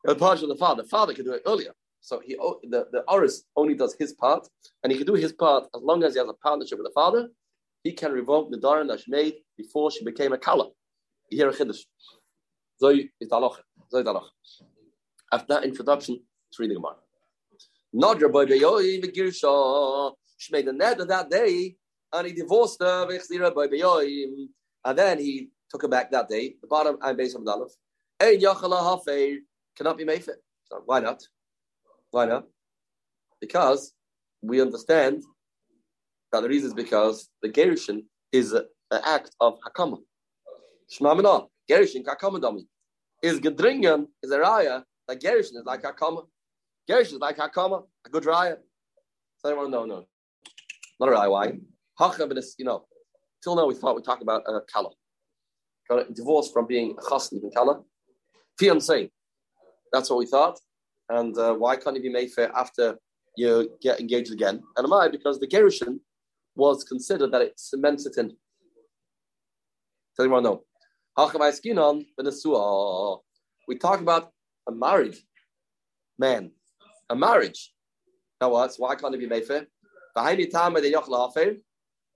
[0.04, 0.82] The partnership of the father.
[0.82, 1.72] The father can do it earlier.
[2.00, 4.46] So he the, the Oris only does his part,
[4.82, 6.92] and he can do his part as long as he has a partnership with the
[6.94, 7.28] father.
[7.82, 10.70] He can revoke the Daran that she made before she became a Kala.
[11.30, 11.84] Hear a Chiddush.
[12.82, 14.22] Zoy is Zoy
[15.32, 16.96] After that introduction, let's read the Gemara.
[17.94, 20.12] Nadra boy beyoy v'girsha.
[20.36, 21.76] She made a net that day,
[22.12, 23.68] and he divorced her v'chzira boy.
[24.84, 26.54] And then he took her back that day.
[26.60, 27.70] The bottom and base of Dalaf.
[28.20, 29.38] Ein yachala hafeir
[29.78, 30.42] cannot be made fit.
[30.64, 31.22] So why not?
[32.10, 32.44] Why not?
[33.40, 33.94] Because
[34.42, 35.22] we understand
[36.32, 38.66] that the reason is because the gerushin is an
[39.04, 39.98] act of hakama.
[40.92, 42.66] Shmamina, gerushin hakama dami.
[43.22, 46.26] Is gedringen is a raya that gerushin is like hakama.
[46.90, 48.56] Gerushin is like hakama, a good raya.
[49.38, 50.04] So want know, no,
[50.98, 51.30] not a raya.
[51.30, 51.52] Why?
[51.98, 52.84] Hacham you know,
[53.42, 54.90] Till now, we thought we talk about a uh, kala.
[55.88, 57.82] Got divorced from being a chassan and kala.
[58.60, 59.10] Fiancé.
[59.92, 60.58] That's what we thought.
[61.08, 62.98] And uh, why can't he be made fair after
[63.36, 64.62] you get engaged again?
[64.76, 65.08] And am I?
[65.08, 66.00] Because the gerushin
[66.54, 68.36] was considered that it cements it in.
[70.16, 70.64] Tell what, no.
[73.68, 74.32] We talk about
[74.68, 75.16] a married
[76.18, 76.50] man,
[77.08, 77.72] a marriage.
[78.40, 78.74] Now what?
[78.76, 79.66] Why can't it be made fair?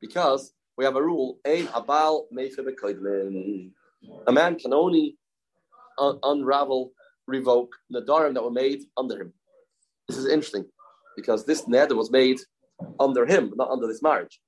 [0.00, 2.26] Because we have a rule: a abal
[4.26, 5.16] A man can only
[5.98, 6.92] un- unravel,
[7.32, 9.32] revoke the darim that were made under him.
[10.08, 10.66] This is interesting
[11.16, 12.38] because this neder was made
[13.00, 14.40] under him, not under this marriage.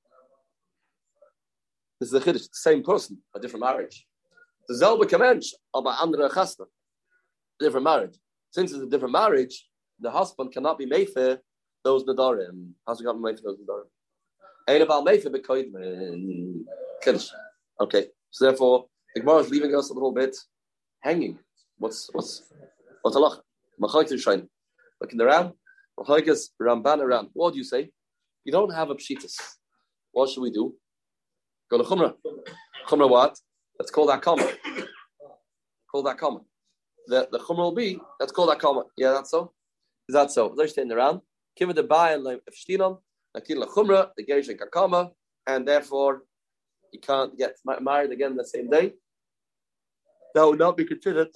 [2.01, 4.07] This is a chiddush, same person, a different marriage.
[4.68, 6.66] The zelbe kemensch, aber andere chasna,
[7.61, 8.16] different marriage.
[8.51, 9.68] Since it's a different marriage,
[10.01, 11.38] the husband cannot be mefer
[11.85, 12.70] those nadarim.
[12.87, 13.90] How's he got mefer those nadarim?
[14.68, 16.64] Ain't about mefer bekoidmen
[17.03, 17.29] kiddush.
[17.81, 20.37] Okay, so therefore the Gemara is leaving us a little bit
[21.01, 21.38] hanging.
[21.79, 22.42] What's what's
[23.05, 23.40] what's halacha?
[23.81, 24.49] Machlekes Rishonim.
[25.01, 25.53] Looking around,
[25.99, 27.29] Machlekes Ramban around.
[27.35, 27.90] What do you say?
[28.45, 29.37] You don't have a pshitas.
[30.12, 30.75] What should we do?
[31.71, 32.14] Go to Chumrah.
[32.88, 33.38] Chumrah what?
[33.79, 34.51] Let's call that comma.
[35.90, 36.40] Call that comma.
[37.07, 38.85] The the Chumrah will be, let's call that comma.
[38.97, 39.53] Yeah, that's so.
[40.09, 40.55] Is that so?
[40.57, 41.21] They're standing around.
[41.57, 42.99] It the buy and like Shtinon,
[43.37, 45.11] Nakil Chumrah, the Gerish and Kakama,
[45.47, 46.23] and therefore
[46.93, 48.95] you can't get married again the same day
[50.35, 51.29] that would not be considered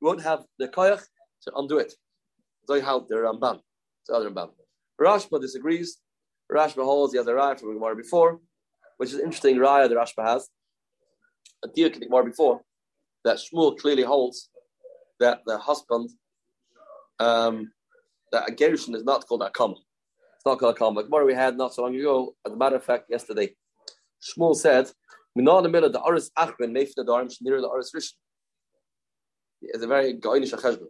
[0.00, 1.02] you won't have the koyach
[1.42, 1.92] to undo it.
[2.66, 3.60] So how the Ramban.
[4.06, 4.50] The other Ramban.
[5.00, 5.98] Rashba disagrees.
[6.50, 8.40] Rashba holds the other raya from the Gemara before,
[8.96, 10.48] which is interesting raya the Rashba has.
[11.64, 12.60] A deal the Gemara before
[13.24, 14.48] that Shmuel clearly holds
[15.20, 16.10] that the husband
[17.18, 17.70] um,
[18.32, 19.74] that a gerushin is not called a comma.
[19.74, 21.04] It's not called a comma.
[21.04, 22.34] Gemara we had not so long ago.
[22.46, 23.54] As a matter of fact, yesterday,
[24.22, 24.90] Shmuel said
[25.36, 28.14] in the middle the Aris Achben, Meif the Darim, the Aris Rishon.
[29.62, 30.88] It's a very Goinish Achashben.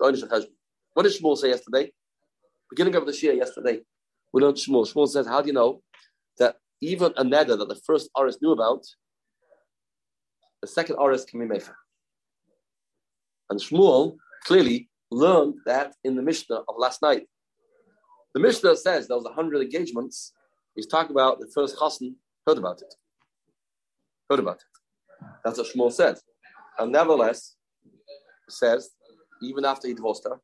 [0.00, 0.52] Goinish Achashben.
[0.94, 1.92] What did Shmuel say yesterday?
[2.70, 3.80] Beginning of the Shia yesterday,
[4.32, 4.90] we learned Shmuel.
[4.90, 5.82] Shmuel says, How do you know
[6.38, 8.84] that even a neder that the first Aris knew about,
[10.60, 11.70] the second Aris can be Meif?
[13.50, 17.26] And Shmuel clearly learned that in the Mishnah of last night.
[18.34, 20.32] The Mishnah says there was a hundred engagements.
[20.74, 22.14] He's talking about the first chassan
[22.46, 22.94] heard about it
[24.30, 25.26] heard about it.
[25.44, 26.16] That's what Shmuel said.
[26.78, 27.56] And nevertheless,
[28.48, 28.90] says,
[29.42, 30.40] even after he divorced her,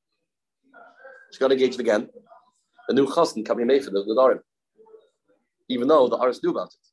[1.32, 2.08] she got engaged again.
[2.88, 4.40] The new chassan can be made for the Gedarim,
[5.68, 6.86] even though the Aris knew about it.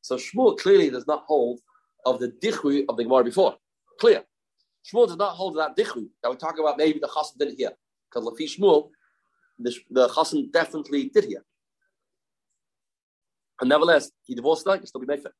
[0.00, 1.60] So Shmuel clearly does not hold
[2.04, 3.56] of the dichui of the Gemara before.
[4.00, 4.24] Clear.
[4.84, 7.70] Shmuel does not hold that dichui that we talk about maybe the chassan didn't hear.
[8.10, 8.90] Because Lafi Shmuel,
[9.58, 11.44] the, the definitely did hear.
[13.60, 15.30] And nevertheless, he divorced her, he still be made for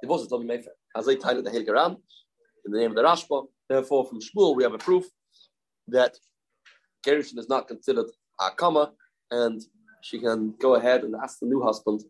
[0.00, 0.68] divorce is Tobi Mefer.
[0.96, 1.96] As they tied it the Hilgaram,
[2.68, 3.46] in the name of the Rashba.
[3.68, 5.04] Therefore, from Shmuel, we have a proof
[5.88, 6.16] that
[7.06, 8.06] Gerushin is not considered
[8.40, 8.92] a comma,
[9.30, 9.60] and
[10.02, 12.00] she can go ahead and ask the new husband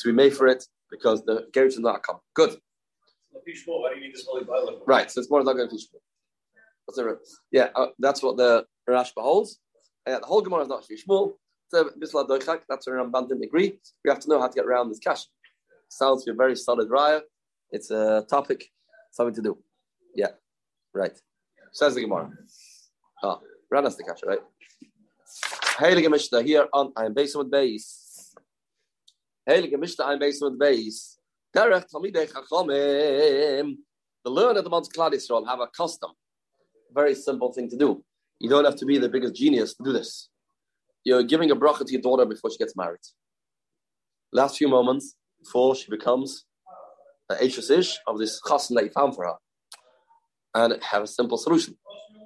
[0.00, 2.20] to be made for it because the Gerushin is not a comma.
[2.34, 2.58] Good.
[4.86, 7.16] Right, so it's more not going to be Shmuel.
[7.50, 9.58] Yeah, uh, that's what the Rashba holds.
[10.06, 11.32] Uh, the whole Gemara is not Shmuel.
[11.72, 12.14] That's
[12.86, 13.78] where Ramban didn't agree.
[14.04, 15.24] We have to know how to get around this cash
[15.88, 17.20] sounds to be a very solid raya.
[17.70, 18.70] It's a topic,
[19.16, 19.58] something to do.
[20.14, 20.32] Yeah,
[20.94, 21.16] right.
[21.72, 22.30] Says the Gemara.
[23.22, 24.40] Oh, run us the kasha, right?
[25.78, 28.34] Heilige Mishnah here on I'm based with base.
[29.48, 31.18] Heilige Mishnah I'm based with base.
[31.54, 33.76] Derech Talmidei Chachamim.
[34.24, 36.10] The learned of the Mount Klal Yisrael have a custom.
[36.92, 38.02] Very simple thing to do.
[38.40, 40.28] You don't have to be the biggest genius to do this.
[41.04, 43.06] You're giving a bracha to your daughter before she gets married.
[44.32, 46.45] Last few moments, before she becomes
[47.30, 47.58] an Ish
[48.06, 49.34] of this chassan that you found for her.
[50.54, 51.76] And have a simple solution.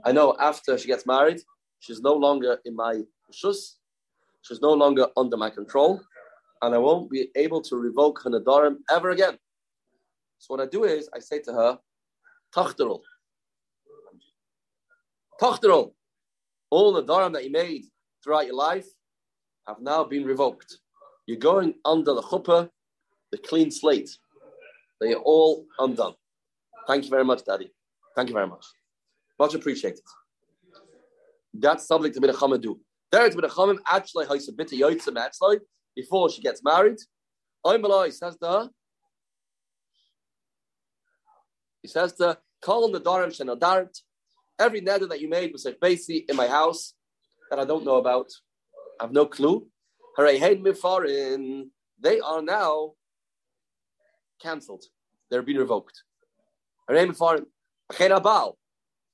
[0.05, 1.41] I know after she gets married,
[1.81, 3.77] she's no longer in my shus,
[4.43, 6.01] she's no longer under my control,
[6.63, 9.37] and I won't be able to revoke her nadarim ever again.
[10.39, 11.79] So what I do is I say to her,
[12.55, 13.01] Tachterol.
[15.41, 15.93] Tachterol.
[16.71, 17.85] All the nadarim that you made
[18.23, 18.87] throughout your life
[19.67, 20.79] have now been revoked.
[21.27, 22.71] You're going under the chuppah
[23.31, 24.11] the clean slate.
[25.01, 26.15] They are all undone.
[26.87, 27.73] Thank you very much, Daddy.
[28.15, 28.65] Thank you very much.
[29.39, 30.01] Much appreciated.
[31.55, 32.81] That's subject to Bidachama do.
[33.11, 35.59] There it's Bidachamim actually has a bit of Yotzim actually
[35.97, 36.99] before she gets married.
[37.65, 38.71] I'm Malai says to her.
[41.83, 43.97] He says to call him the Darim Shenadart.
[44.59, 46.95] Every neder that you made was a basi in my house
[47.49, 48.27] that I don't know about.
[49.01, 49.67] I have no clue.
[50.19, 50.41] They
[52.21, 52.93] are now
[54.41, 54.85] cancelled.
[55.31, 56.03] They're being revoked.
[56.89, 57.45] The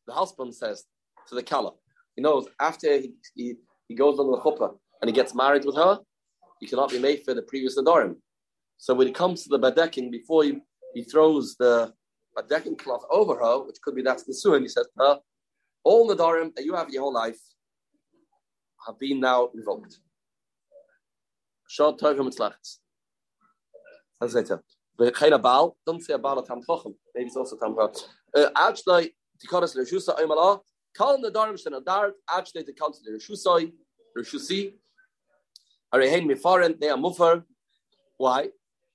[0.09, 0.85] husband says
[1.29, 1.73] to the Kala,
[2.15, 3.55] he knows after he, he,
[3.89, 6.01] he goes on the chuppah and he gets married with her,
[6.61, 8.17] he cannot be made for the previous Nadarim.
[8.79, 10.61] So when it comes to the badeking, before he,
[10.95, 11.93] he throws the
[12.37, 15.21] badeking cloth over her, which could be that's the suin, he says to her,
[15.85, 17.39] all Nadarim that you have your whole life
[18.87, 19.99] have been now revoked.
[21.69, 22.79] Short Tovim Mitzlachitz.
[24.19, 24.63] Translator.
[24.99, 26.95] Keine Baal, don't say a Baal Tam Chochem.
[27.15, 28.51] Maybe it's also Tam Chochem.
[28.57, 30.61] Actually, Tikodas Reshusa Oimala,
[30.97, 33.73] Kal Nadarim Shen Adar, actually the Council Reshusai,
[34.17, 34.73] Reshusi,
[35.95, 37.45] Arehain Mifarin, they are Mufar.
[38.17, 38.49] Why?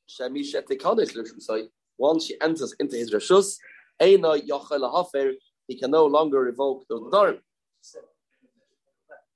[0.09, 1.67] Shemishet Tikodas Reshusai.
[1.97, 3.57] Once she enters into his Reshus,
[4.01, 5.33] Eina Yochel Hafer,
[5.67, 7.39] he can no longer revoke the Nadarim.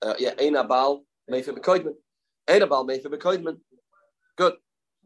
[0.01, 1.93] Uh, yeah, Eina Baal, Meifim Bekoidman.
[2.49, 3.57] Eina Baal, Meifim Bekoidman.
[4.35, 4.53] Good.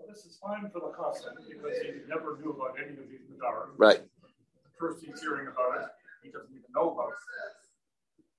[0.08, 3.74] This is fine for the Chassan because he never knew about any of these Nadarim.
[3.78, 4.02] Right.
[4.80, 5.88] First he's hearing about it,
[6.24, 7.16] he doesn't even know about it.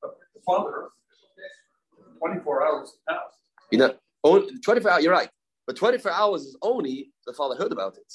[0.00, 0.88] But the father,
[2.18, 3.36] 24 hours passed.
[3.70, 3.94] You know,
[4.24, 5.28] only, 24 hours, you're right.
[5.66, 8.12] But 24 hours is only the father heard about it.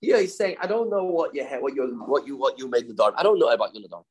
[0.00, 2.68] Here he's saying, I don't know what you had, what you what you what you
[2.68, 3.14] made the dark.
[3.16, 4.04] I don't know about your dark.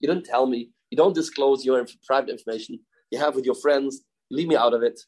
[0.00, 0.70] You didn't tell me.
[0.90, 2.78] You don't disclose your inf- private information
[3.10, 4.02] you have with your friends.
[4.30, 5.00] Leave me out of it.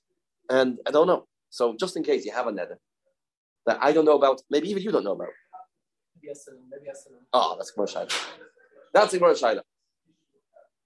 [0.49, 1.27] And I don't know.
[1.51, 2.77] So just in case you have a neder
[3.71, 5.35] that I don't know about, maybe even you don't know about.
[6.23, 6.45] Yes.
[6.71, 7.07] Maybe yes.
[7.33, 8.13] Oh, ah, that's Gemara Shaila.
[8.93, 9.63] That's Gemara Shaila.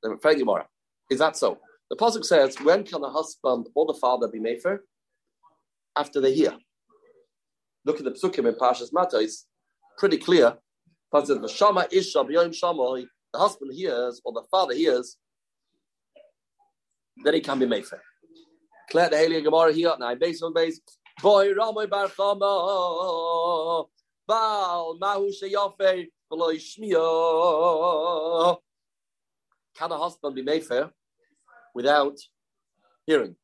[0.02, 0.66] The Gemara.
[1.10, 1.58] Is that so?
[1.90, 4.78] The pasuk says, "When can the husband or the father be mefer?
[5.96, 6.52] After they hear."
[7.86, 9.46] Look at the psukim in Parshas Matos.
[9.98, 10.58] Pretty clear.
[11.12, 15.16] Pasuk says, "V'shama isha b'yom shamoi." The husband hears or the father hears,
[17.24, 18.00] then he can be mefer.
[18.90, 19.94] Clear the Haley Gemara here.
[19.98, 20.80] Now, base on base.
[21.22, 22.10] Boy, Bar
[25.00, 25.30] Mahu
[26.32, 27.02] Yishmiya.
[29.76, 30.90] Can a husband be mefer
[31.74, 32.18] without
[33.06, 33.36] hearing?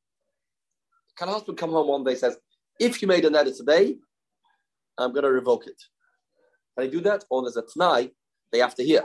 [1.16, 2.38] Can a husband come home one day says,
[2.78, 3.96] if you made an edit today,
[4.96, 5.80] I'm going to revoke it.
[6.76, 7.24] Can he do that?
[7.30, 8.10] Or there's a t'nai,
[8.52, 9.04] they have to hear.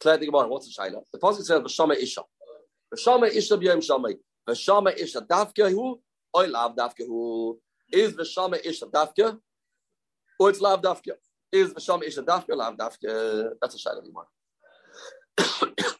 [0.00, 1.02] Clear the Gemara, what's the shaila?
[1.12, 2.22] The pasuk says, "V'shama isha."
[2.92, 4.18] V'shama isha b'yom shamay.
[4.48, 6.00] V'shama isha dafka hu,
[6.36, 7.58] oy lav dafka hu.
[7.92, 9.38] Is v'shama isha dafka,
[10.38, 11.12] or it's lav dafka?
[11.52, 13.50] Is v'shama isha dafka, lav dafka?
[13.60, 14.26] That's a shaila Gemara.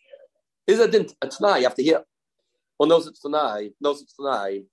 [0.66, 1.58] Is it dint a t'nai?
[1.58, 2.02] You have to hear.
[2.78, 3.72] Or knows it's t'nai?
[3.80, 4.64] Knows it's t'nai.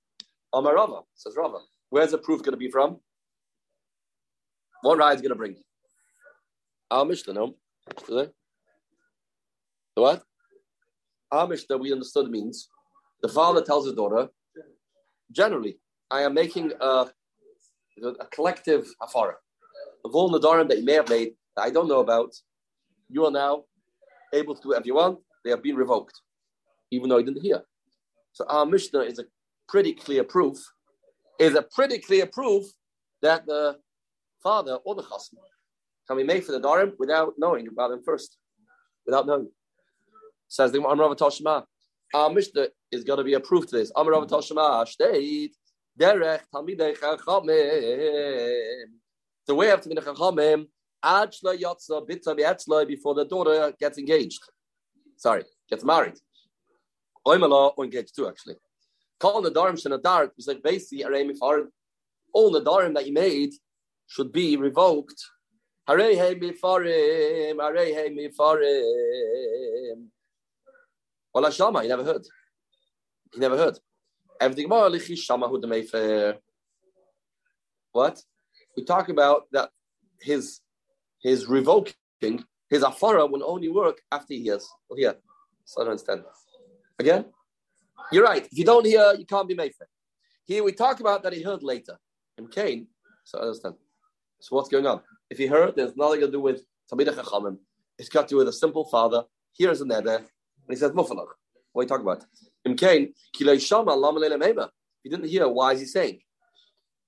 [0.53, 1.59] Amar Rava says Rava.
[1.89, 2.99] Where's the proof going to be from?
[4.81, 5.57] What ride is going to bring?
[6.89, 7.55] Our Mishnah, no?
[8.07, 8.31] The
[9.93, 10.23] what?
[11.31, 12.69] Our Mishnah, we understood means
[13.21, 14.29] the father tells his daughter,
[15.31, 15.79] generally,
[16.09, 17.07] I am making a,
[18.03, 19.33] a collective afara.
[20.03, 22.33] Of all nadarim that you may have made that I don't know about,
[23.09, 23.63] you are now
[24.33, 25.19] able to do whatever you want.
[25.43, 26.19] They have been revoked,
[26.91, 27.61] even though you didn't hear.
[28.33, 29.25] So our Mishnah is a
[29.67, 30.57] pretty clear proof,
[31.39, 32.65] is a pretty clear proof
[33.21, 33.77] that the
[34.41, 35.37] father or the chassan
[36.07, 38.37] can be made for the darim without knowing about them first,
[39.05, 39.49] without knowing.
[40.47, 41.63] Says the Amrav Toshma.
[42.13, 43.91] Our Mishnah is going to be a proof to this.
[43.93, 45.55] Amrav Toshma state
[45.99, 48.85] derech talmidei chachamim.
[49.47, 50.67] The way of talmidei chachamim
[51.03, 54.41] ad shlo yotza bitza be'etzloi before the daughter gets engaged.
[55.17, 56.19] Sorry, gets married.
[57.27, 58.55] Oimala or engaged too, actually.
[59.19, 60.29] Call the darim shenadar.
[60.37, 61.67] It's like basically arei mifarim.
[62.33, 63.53] All the darim that you made
[64.07, 65.21] should be revoked.
[65.87, 70.07] Harei hey mifarim, harei hey mifarim.
[71.33, 72.25] Well, Shama, he never heard.
[73.33, 73.77] He never heard.
[74.39, 76.37] Everything the.
[77.91, 78.23] What?
[78.75, 79.69] We talk about that
[80.21, 80.61] his
[81.21, 81.93] his revoking
[82.69, 84.67] his afara will only work after he hears.
[84.71, 85.15] Oh, well, here,
[85.65, 86.23] so I don't understand.
[86.97, 87.25] Again,
[88.11, 88.45] you're right.
[88.45, 89.87] If you don't hear, you can't be mefer.
[90.45, 91.97] Here we talk about that he heard later.
[92.37, 92.87] In Cain,
[93.25, 93.75] so I understand.
[94.39, 95.01] So what's going on?
[95.29, 97.57] If he heard, there's nothing to do with Talmidei Chachamim.
[97.99, 99.23] It's got to do with a simple father.
[99.55, 100.25] Here's a neder, and
[100.69, 101.27] he says Mufalach.
[101.71, 102.25] What are you talking about?
[102.65, 103.13] In Cain,
[103.59, 104.69] Shama Lama Mema.
[105.03, 105.47] He didn't hear.
[105.47, 106.19] Why is he saying?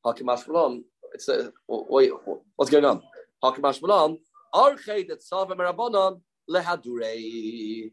[0.03, 0.83] Hakim Ashmalon.
[1.13, 2.11] It's a, wait,
[2.55, 3.01] what's going on?
[3.41, 4.17] Hakim Ashmalon.
[4.53, 7.91] Archay that Sava Merabanon lehadurei.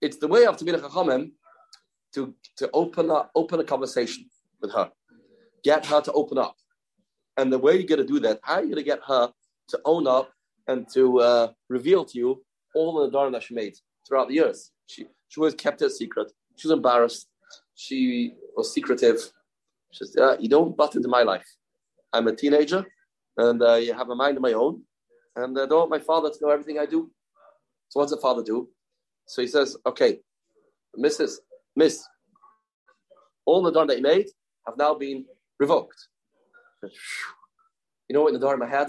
[0.00, 1.32] It's the way of Talmidei Chachamim
[2.14, 4.28] to to open up, open a conversation
[4.60, 4.90] with her,
[5.64, 6.56] get her to open up.
[7.36, 9.32] And the way you're going to do that, how are you going to get her
[9.68, 10.30] to own up
[10.68, 12.44] and to uh, reveal to you
[12.74, 13.74] all the Nadarim that she made
[14.06, 14.70] throughout the years?
[14.86, 16.30] She, she always kept it a secret.
[16.56, 17.26] She was embarrassed.
[17.74, 19.16] She was secretive.
[19.90, 21.46] She says, yeah, you don't butt into my life.
[22.12, 22.84] I'm a teenager,
[23.38, 24.82] and uh, you have a mind of my own,
[25.34, 27.10] and I don't want my father to know everything I do.
[27.88, 28.68] So what's the father do?
[29.26, 30.20] So he says, okay,
[30.98, 31.36] Mrs.
[31.76, 32.06] Miss,
[33.46, 34.26] all the door that you made
[34.66, 35.24] have now been
[35.58, 36.08] revoked.
[36.82, 36.90] You
[38.10, 38.88] know what in the of my head?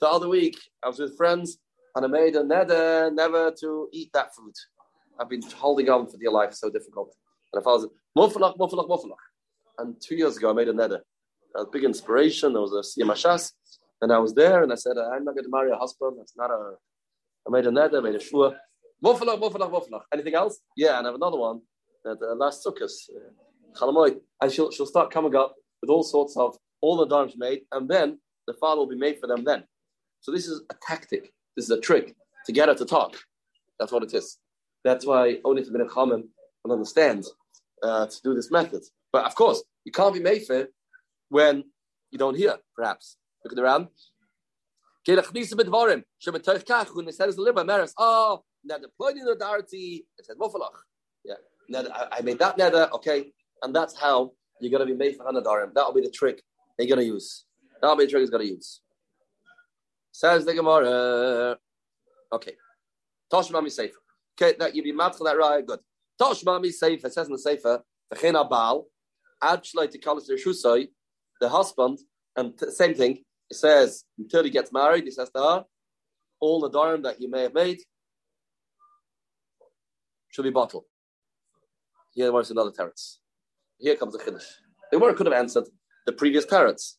[0.00, 1.58] The other week, I was with friends
[1.94, 4.54] and I made a neder never to eat that food.
[5.18, 7.14] I've been holding on for dear life, so difficult.
[7.52, 7.86] And I was
[8.16, 9.24] mufalach, mufalach, mufalach.
[9.78, 11.00] And two years ago, I made a neder.
[11.56, 12.52] A big inspiration.
[12.52, 13.52] There was a siyamashas,
[14.02, 16.16] and I was there, and I said, I'm not going to marry a husband.
[16.18, 16.74] That's not a.
[17.46, 18.56] I made a neder, made a shua.
[19.04, 20.02] Mufalach, mufalach, mufalach.
[20.12, 20.58] Anything else?
[20.76, 21.60] Yeah, and I have another one.
[22.04, 23.10] That uh, last sukkahs,
[23.82, 24.10] uh,
[24.40, 27.88] and she'll she'll start coming up with all sorts of all the dharms made, and
[27.88, 29.44] then the father will be made for them.
[29.44, 29.64] Then,
[30.20, 31.32] so this is a tactic.
[31.56, 32.14] This is a trick
[32.46, 33.16] to get her to talk.
[33.78, 34.38] That's what it is.
[34.86, 36.28] That's why only to be a common
[36.62, 37.24] and understand
[37.82, 38.82] uh, to do this method.
[39.12, 40.68] But of course, you can't be for
[41.28, 41.64] when
[42.12, 43.16] you don't hear, perhaps.
[43.44, 43.88] Look at the Ram.
[45.04, 45.24] Said the
[47.66, 50.76] Maris, oh, now deployed in the darty, it says Mufalach.
[51.24, 51.34] Yeah,
[52.12, 53.32] I made that neder, okay,
[53.62, 55.74] and that's how you're going to be made for Hanadarim.
[55.74, 56.42] That'll be the trick
[56.78, 57.44] they're going to use.
[57.80, 58.80] That'll be the trick he's going to use.
[60.12, 61.58] Says the Gemara.
[62.32, 62.54] Okay.
[63.32, 63.98] Toshma mi sefer.
[64.40, 65.66] Okay, that you be mad for that right?
[65.66, 65.80] Good.
[66.20, 67.08] Toshma mi sefer.
[67.08, 68.86] Says in the sefer, baal,
[71.40, 71.98] the husband,
[72.36, 73.22] and t- same thing.
[73.50, 75.64] It says until he gets married, he says to her,
[76.40, 77.78] all the dharm that you may have made
[80.30, 80.84] should be bottled.
[82.14, 83.16] Here was another teretz.
[83.78, 84.46] Here comes the chiddush.
[84.90, 85.64] The Gemara could have answered
[86.06, 86.94] the previous teretz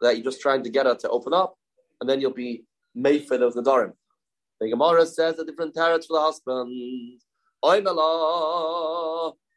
[0.00, 1.56] that you're just trying to get her to open up,
[2.00, 2.64] and then you'll be
[2.94, 3.92] made for those nadarim.
[4.60, 7.20] The Gemara says a different teretz for the husband.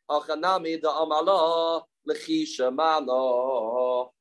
[0.10, 4.12] Achanami da amala, lechisha mano.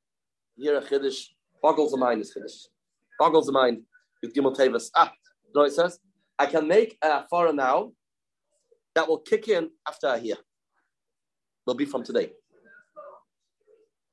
[0.57, 1.28] Here a chiddush
[1.62, 2.20] boggles the mind.
[2.20, 2.66] Is chiddush
[3.18, 3.83] boggles the mind
[4.22, 4.91] with Gimel Tevis.
[4.95, 5.12] Ah,
[5.55, 6.01] know it says?
[6.39, 7.93] I can make a foreign now
[8.95, 10.37] that will kick in after I hear.
[11.64, 12.33] Will be from today.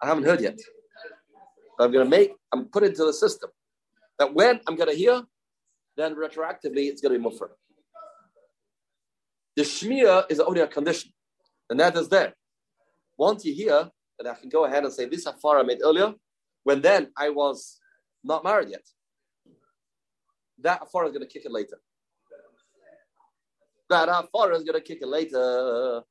[0.02, 0.60] I haven't heard yet.
[1.78, 3.50] But I'm going to make, I'm put into the system
[4.20, 5.24] that when I'm going to hear,
[6.00, 7.50] then retroactively it's going to be mufar.
[9.56, 11.12] The shmir is only a condition,
[11.70, 12.34] and that is there.
[13.18, 16.14] Once you hear, then I can go ahead and say this afar I made earlier,
[16.64, 17.78] when then I was
[18.24, 18.86] not married yet.
[20.60, 21.78] That afar is going to kick it later.
[23.90, 26.04] That afar is going to kick it later.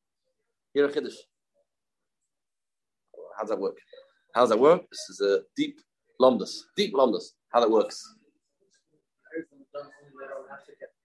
[0.74, 1.16] Here a chiddush.
[3.36, 3.78] How does that work?
[4.34, 4.82] How does that work?
[4.90, 5.80] This is a deep
[6.20, 7.24] lomdus, deep lomdus.
[7.52, 8.17] How that works?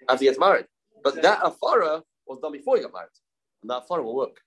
[0.09, 0.66] After he gets married,
[1.03, 3.09] but that afara was done before he got married,
[3.61, 4.38] and that afara will work.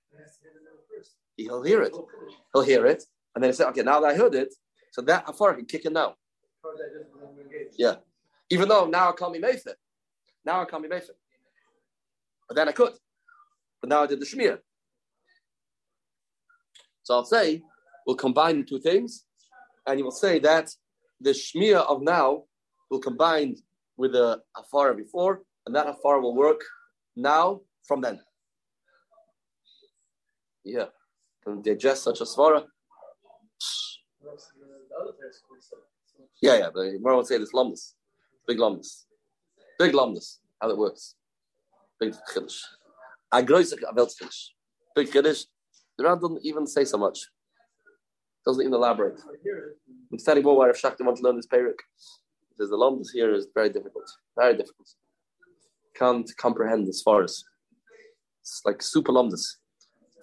[1.36, 1.94] He'll hear it.
[2.52, 3.04] He'll hear it,
[3.34, 4.54] and then he say, "Okay, now that I heard it,
[4.92, 6.16] so that afara can kick in now."
[7.78, 7.96] Yeah,
[8.50, 9.60] even though now I can't be made
[10.44, 11.02] Now I can't be made
[12.48, 12.92] but then I could.
[13.80, 14.58] But now I did the shmir.
[17.02, 17.62] So I'll say
[18.06, 19.24] we'll combine two things,
[19.86, 20.70] and you will say that
[21.20, 22.44] the shmir of now
[22.90, 23.56] will combine
[23.96, 26.60] with the afara before, and that afara will work
[27.16, 28.20] now from then.
[30.64, 30.86] Yeah,
[31.44, 32.64] can digest such a svara.
[36.42, 37.94] Yeah, yeah, but more would say this lomdus,
[38.46, 39.04] big lomdus,
[39.78, 41.14] big lomdus, how it works,
[42.00, 42.60] big chiddush.
[43.32, 44.48] A große Weltchiddush,
[44.94, 45.44] big chiddush.
[45.96, 47.20] The Ram doesn't even say so much
[48.46, 49.20] doesn't even elaborate.
[50.12, 51.80] I'm studying more if Shakti want to learn this Perik.
[52.56, 54.10] Because the lomdus here is very difficult.
[54.38, 54.88] Very difficult.
[55.94, 57.44] Can't comprehend as far as
[58.40, 59.44] it's like super lomdus.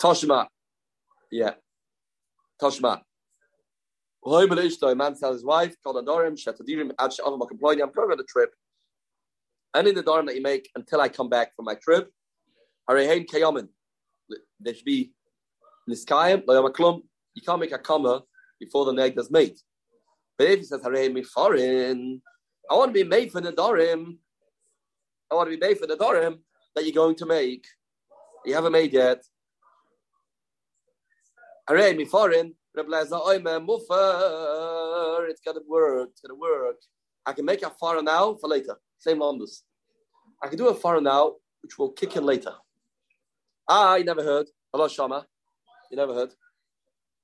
[0.01, 0.47] Toshma.
[1.31, 1.51] Yeah.
[2.61, 3.01] Toshma.
[4.25, 8.51] A man tells his wife, called Adorim, Shetadirim, Ad I'm going on a trip.
[9.75, 12.09] In the Dorim that you make until I come back from my trip,
[12.89, 13.67] Harehain Kayamin.
[14.59, 15.11] There should be
[15.89, 17.01] Niskayim, Layamaklum,
[17.33, 18.23] you can't make a comma
[18.59, 19.57] before the neg is made.
[20.37, 22.21] But if he says, Hare me foreign,
[22.69, 24.17] I want to be made for the Dorim.
[25.31, 26.39] I want to be made for the Dorim
[26.75, 27.65] that you're going to make.
[28.45, 29.23] You haven't made yet.
[31.67, 32.89] Hare me foreign, it's
[35.45, 36.77] gonna work, it's gonna work.
[37.25, 38.75] I can make a far now for later.
[38.97, 39.61] Same lomdus.
[40.41, 42.53] I can do a far now, which will kick in later.
[43.67, 44.47] Ah, you never heard.
[44.73, 45.25] Hello, Shama.
[45.89, 46.33] You never heard.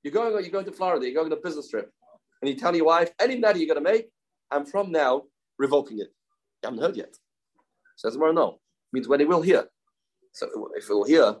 [0.02, 1.92] You're going, you're going to Florida, you're going on a business trip,
[2.40, 4.08] and you tell your wife, any matter you're going to make,
[4.50, 5.24] I'm from now
[5.58, 6.08] revoking it.
[6.62, 7.14] You haven't heard yet.
[7.96, 8.60] Says more no.
[8.92, 9.66] Means when he will hear.
[10.32, 11.36] So if he will hear,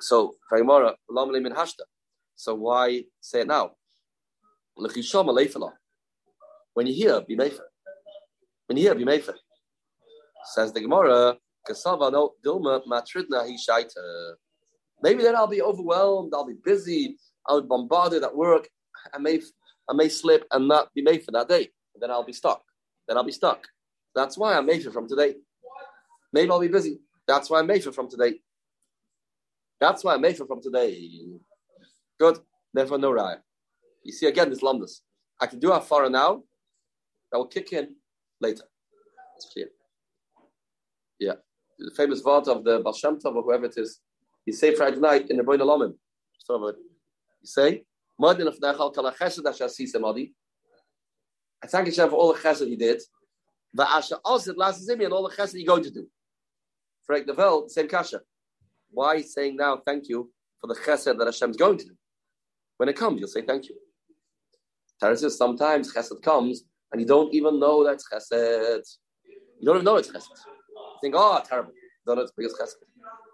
[0.00, 1.84] so min hashta.
[2.36, 3.72] So why say it now?
[4.76, 4.90] When
[6.86, 7.60] you hear, be mefer.
[8.66, 9.34] When you hear, be mefer.
[10.52, 11.36] Says the Gemara,
[11.68, 14.34] Kasava no dilma matridna he shaita.
[15.02, 17.16] Maybe then I'll be overwhelmed, I'll be busy,
[17.46, 18.68] I'll be bombarded at work,
[19.12, 19.40] I may
[19.88, 21.70] I may slip and not be made for that day.
[22.00, 22.62] Then I'll be stuck.
[23.06, 23.66] Then I'll be stuck.
[24.14, 25.34] That's why I'm made for from today.
[26.32, 27.00] Maybe I'll be busy.
[27.26, 28.40] That's why I'm made for from today.
[29.80, 31.08] That's why I'm made from today.
[32.18, 32.38] Good.
[32.72, 33.38] Therefore, no raya.
[34.02, 35.00] You see again this lumdus.
[35.40, 36.42] I can do a fara now.
[37.30, 37.94] That will kick in
[38.40, 38.64] later.
[39.36, 39.68] It's clear.
[41.18, 41.34] Yeah.
[41.78, 44.00] The famous word of the Baal Tov or whoever it is.
[44.46, 45.94] You say Friday night in the Boin Alamim.
[46.48, 46.74] Uh, you
[47.44, 47.84] say,
[48.20, 50.34] Madin of Nechal Kala Chesed Asher Madi.
[51.62, 53.00] I thank Hashem for all the chesed he did.
[53.72, 56.06] But Asher Osid Last Zimi and all the chesed you're going to do.
[57.06, 58.20] Frank Nevel, same kasha.
[58.90, 61.94] Why saying now thank you for the chesed that Hashem's going to do?
[62.76, 63.76] When it comes, you'll say thank you.
[65.00, 66.62] Tara says sometimes chesed comes
[66.92, 68.98] and you don't even know that's chesed.
[69.58, 70.28] You don't even know it's chesed.
[70.28, 71.72] You think, oh, terrible.
[72.06, 72.76] Don't know it's biggest chesed.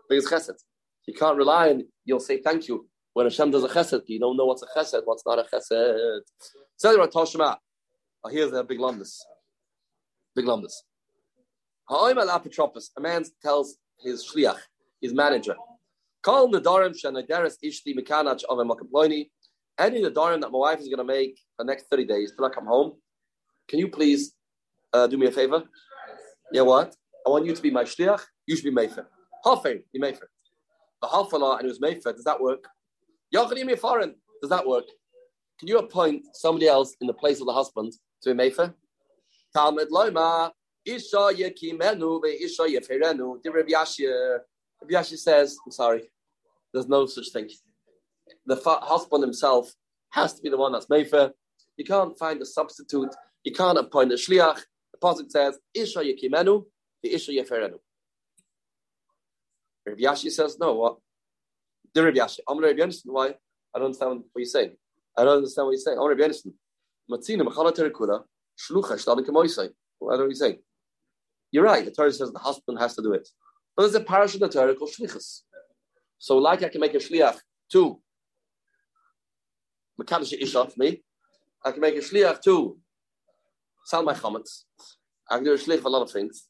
[0.08, 0.58] Biggest chesed.
[1.06, 4.36] You can't rely on, you'll say thank you when Hashem does a chesed, you don't
[4.36, 6.20] know what's a chesed, what's not a chesed.
[6.80, 7.56] Tell you what, Toshima.
[8.24, 9.16] Oh, here's a big lumdus.
[10.34, 10.72] Big lumdus.
[11.88, 12.90] Ha'oim al apotropos.
[12.96, 14.58] A man tells his shliach,
[15.00, 15.56] his manager,
[16.22, 19.30] Call the darim shenadaris ishti mekanach of a makaploini.
[19.78, 22.44] Any the darim that my wife is going to make the next 30 days till
[22.44, 22.92] I come home,
[23.68, 24.34] can you please
[24.92, 25.62] uh, do me a favor?
[26.52, 26.94] Yeah, what?
[27.26, 28.20] I want you to be my shliach.
[28.46, 29.06] You should be mefer.
[29.44, 30.26] Halfay, be mefer.
[31.00, 32.14] The halfala and it was mefer.
[32.14, 32.66] Does that work?
[33.34, 34.14] Yachadim foreign.
[34.40, 34.84] Does that work?
[35.58, 38.72] Can you appoint somebody else in the place of the husband to be mefer?
[39.54, 40.50] Talmud loima
[40.86, 43.38] isha yekimenu isha yeferenu.
[43.44, 43.70] Rabbi
[44.90, 46.10] Yashia says, I'm sorry,
[46.72, 47.50] there's no such thing.
[48.46, 49.74] The husband himself
[50.10, 51.32] has to be the one that's mefer.
[51.76, 53.14] You can't find a substitute.
[53.44, 54.60] You can't appoint a shliach.
[54.92, 56.64] The pasuk says, isha yekimenu
[57.02, 57.78] isha yeferenu.
[59.86, 60.96] Rabbi Yashia says, no, what?
[61.94, 62.40] The Rabbi Yashia.
[62.48, 63.06] I'm Rabbi Yonason.
[63.06, 63.34] Why?
[63.74, 64.76] I don't understand what you're saying.
[65.16, 65.98] I don't understand what you're saying.
[65.98, 66.52] I'm Rabbi Yonason.
[67.10, 68.22] Matzina mechala terekula
[68.58, 69.70] shlucha shtadim kemoisai.
[69.98, 70.58] What are you saying?
[71.50, 71.84] You're right.
[71.84, 73.28] The Torah says the husband has to do it,
[73.76, 75.40] but there's a parish of the Torah called shlichus.
[76.18, 77.38] So, like I can make a shliach
[77.72, 78.00] to
[80.00, 81.02] mekadosh isha for me,
[81.64, 82.78] I can make a shliach to
[83.84, 84.64] sell my chametz.
[85.30, 86.46] I can do a shliach for a lot of things.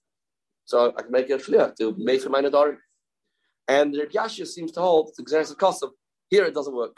[0.65, 2.77] So I can make a shliach to make for my nadarim.
[3.71, 5.91] And Rabbi Yashia seems to hold it's exercise custom.
[6.29, 6.97] Here it doesn't work.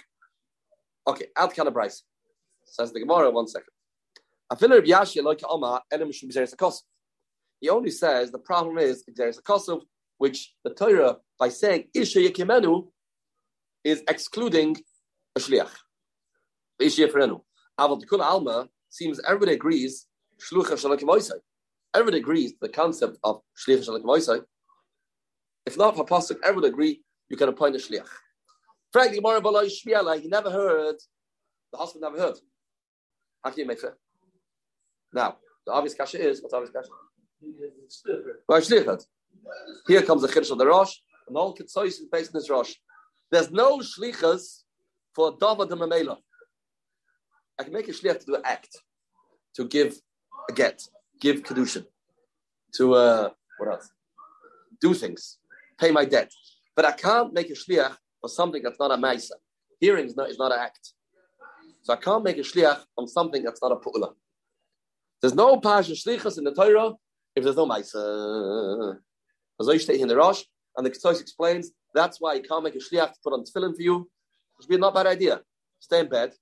[1.06, 2.02] Okay, out kind of price.
[2.64, 3.74] Says the Gemara, one second.
[4.58, 6.86] Feel Rabbi Yashia like Oma, Elim should be Xeris custom.
[7.60, 9.80] He only says the problem is exercise custom,
[10.16, 12.88] which the Torah, by saying Isha Yekimenu,
[13.84, 14.78] is excluding
[15.36, 15.74] a Shliach.
[16.78, 17.42] Isha Yefrenu.
[17.78, 20.06] Aval Alma seems everybody agrees
[20.40, 21.32] Shlucha Shalak
[21.94, 24.44] Everybody agrees the concept of Shliach Shalak
[25.66, 28.08] if not for Pasuk, everyone agree you can appoint a shliach.
[28.92, 30.96] Frankly, Maribel Ishmael, he never heard,
[31.72, 32.36] the husband never heard.
[33.42, 33.94] How can you make it?
[35.12, 35.36] Now,
[35.66, 36.88] the obvious kasha is, what's obvious kasha?
[38.48, 39.04] Well, shliach.
[39.86, 40.94] Here comes the chiddush of the Rosh,
[41.26, 42.74] and all Ketzois is based on this Rosh.
[43.30, 44.62] There's no shlichas
[45.14, 46.18] for Dava de Mamela.
[47.58, 48.76] I can make a shliach to do an act,
[49.56, 49.96] to give
[50.50, 50.82] a get,
[51.20, 51.86] give kedushin,
[52.74, 53.90] to uh, what else?
[54.80, 55.38] Do things
[55.82, 56.30] pay my debt.
[56.76, 59.36] But I can't make a shliach for something that's not a maisa.
[59.80, 60.84] Hearing is not, is not an act.
[61.82, 64.10] So I can't make a shliach on something that's not a pu'ula.
[65.20, 66.92] There's no pasha shlichas in the Torah
[67.36, 68.96] if there's no maisa.
[69.60, 70.42] As I stay in the Rosh,
[70.76, 71.64] and the Ketzois explains
[71.94, 73.96] that's why you can't make a shliach to put on tefillin for you.
[74.54, 75.42] Which would be not bad idea.
[75.80, 76.32] Stay in bed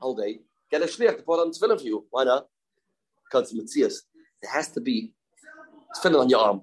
[0.00, 0.40] all day,
[0.70, 2.06] get a shliach to put on tefillin for you.
[2.10, 2.46] Why not?
[3.24, 3.96] Because it's mitzias.
[4.42, 5.14] It has to be
[5.96, 6.60] tefillin on your arm.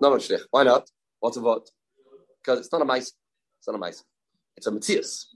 [0.00, 0.40] Not a shlich.
[0.50, 0.88] Why not?
[1.20, 1.40] What's a?
[1.40, 3.12] Because it's not a mice.
[3.58, 4.04] It's not a mice.
[4.56, 5.28] It's a Matthias.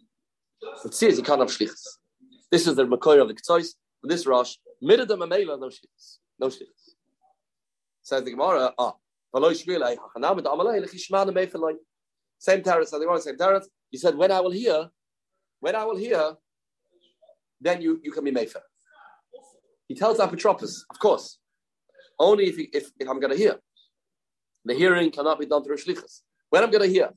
[0.85, 1.99] Matthias, you can't have shlichus.
[2.51, 3.75] This is the Makoyer of the Ketzois.
[4.03, 6.19] This Rosh, Miradam Amela, no shlichus.
[6.39, 6.95] No shlichus.
[8.03, 8.95] Says the Gemara, ah,
[12.39, 13.69] same Taras, the Gemara, same Taras.
[13.91, 14.89] He said, when I will hear,
[15.61, 16.35] when I will hear,
[17.61, 18.61] then you, you can be Mefer.
[19.89, 21.39] He tells Apotropos, of course,
[22.19, 23.57] only if, if, if I'm going to hear.
[24.65, 26.21] The hearing cannot be done through shlichus.
[26.51, 27.11] When I'm going to hear,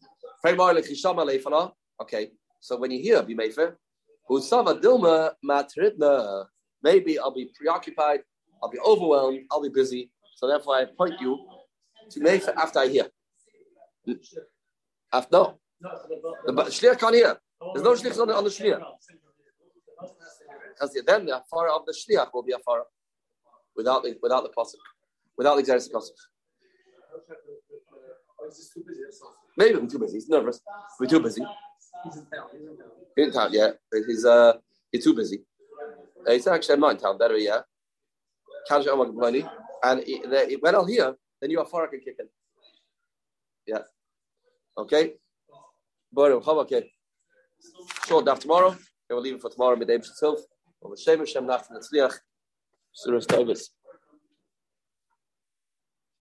[2.01, 3.75] okay, so when you hear, be mefer,
[4.29, 6.45] dilma matritna,
[6.83, 8.21] maybe I'll be preoccupied,
[8.61, 11.37] I'll be overwhelmed, I'll be busy, so therefore I point you
[12.09, 13.07] to mefer after I hear.
[15.13, 17.37] After, no, The shliach can't hear.
[17.73, 18.83] There's no shliach on the- the shliach.
[20.69, 22.83] Because then the afara of the shliach will be afara
[23.77, 24.81] without the without the pasuk,
[25.37, 26.17] without the exeris pasuk.
[29.57, 30.17] Maybe we're too busy.
[30.17, 30.59] He's nervous.
[30.99, 31.43] We're too busy.
[32.03, 32.47] He's in town.
[33.15, 33.49] He's in town.
[33.51, 33.71] Yeah.
[34.05, 34.53] He's uh
[34.91, 35.43] he's too busy.
[36.27, 37.17] Uh, He's actually I'm not in town.
[37.17, 37.61] Better, yeah.
[38.69, 39.45] Show him money.
[39.83, 42.27] And he- the- when I'll hear, then you afara can kick in.
[43.65, 43.83] Yeah.
[44.77, 45.15] Okay.
[46.11, 46.91] But okay.
[48.07, 48.69] Short daf tomorrow.
[48.69, 49.75] Okay, we'll leave it for tomorrow.
[49.75, 52.13] Midday Shem Hashem Nachman Tzliach.
[52.97, 53.69] Surah Stavus.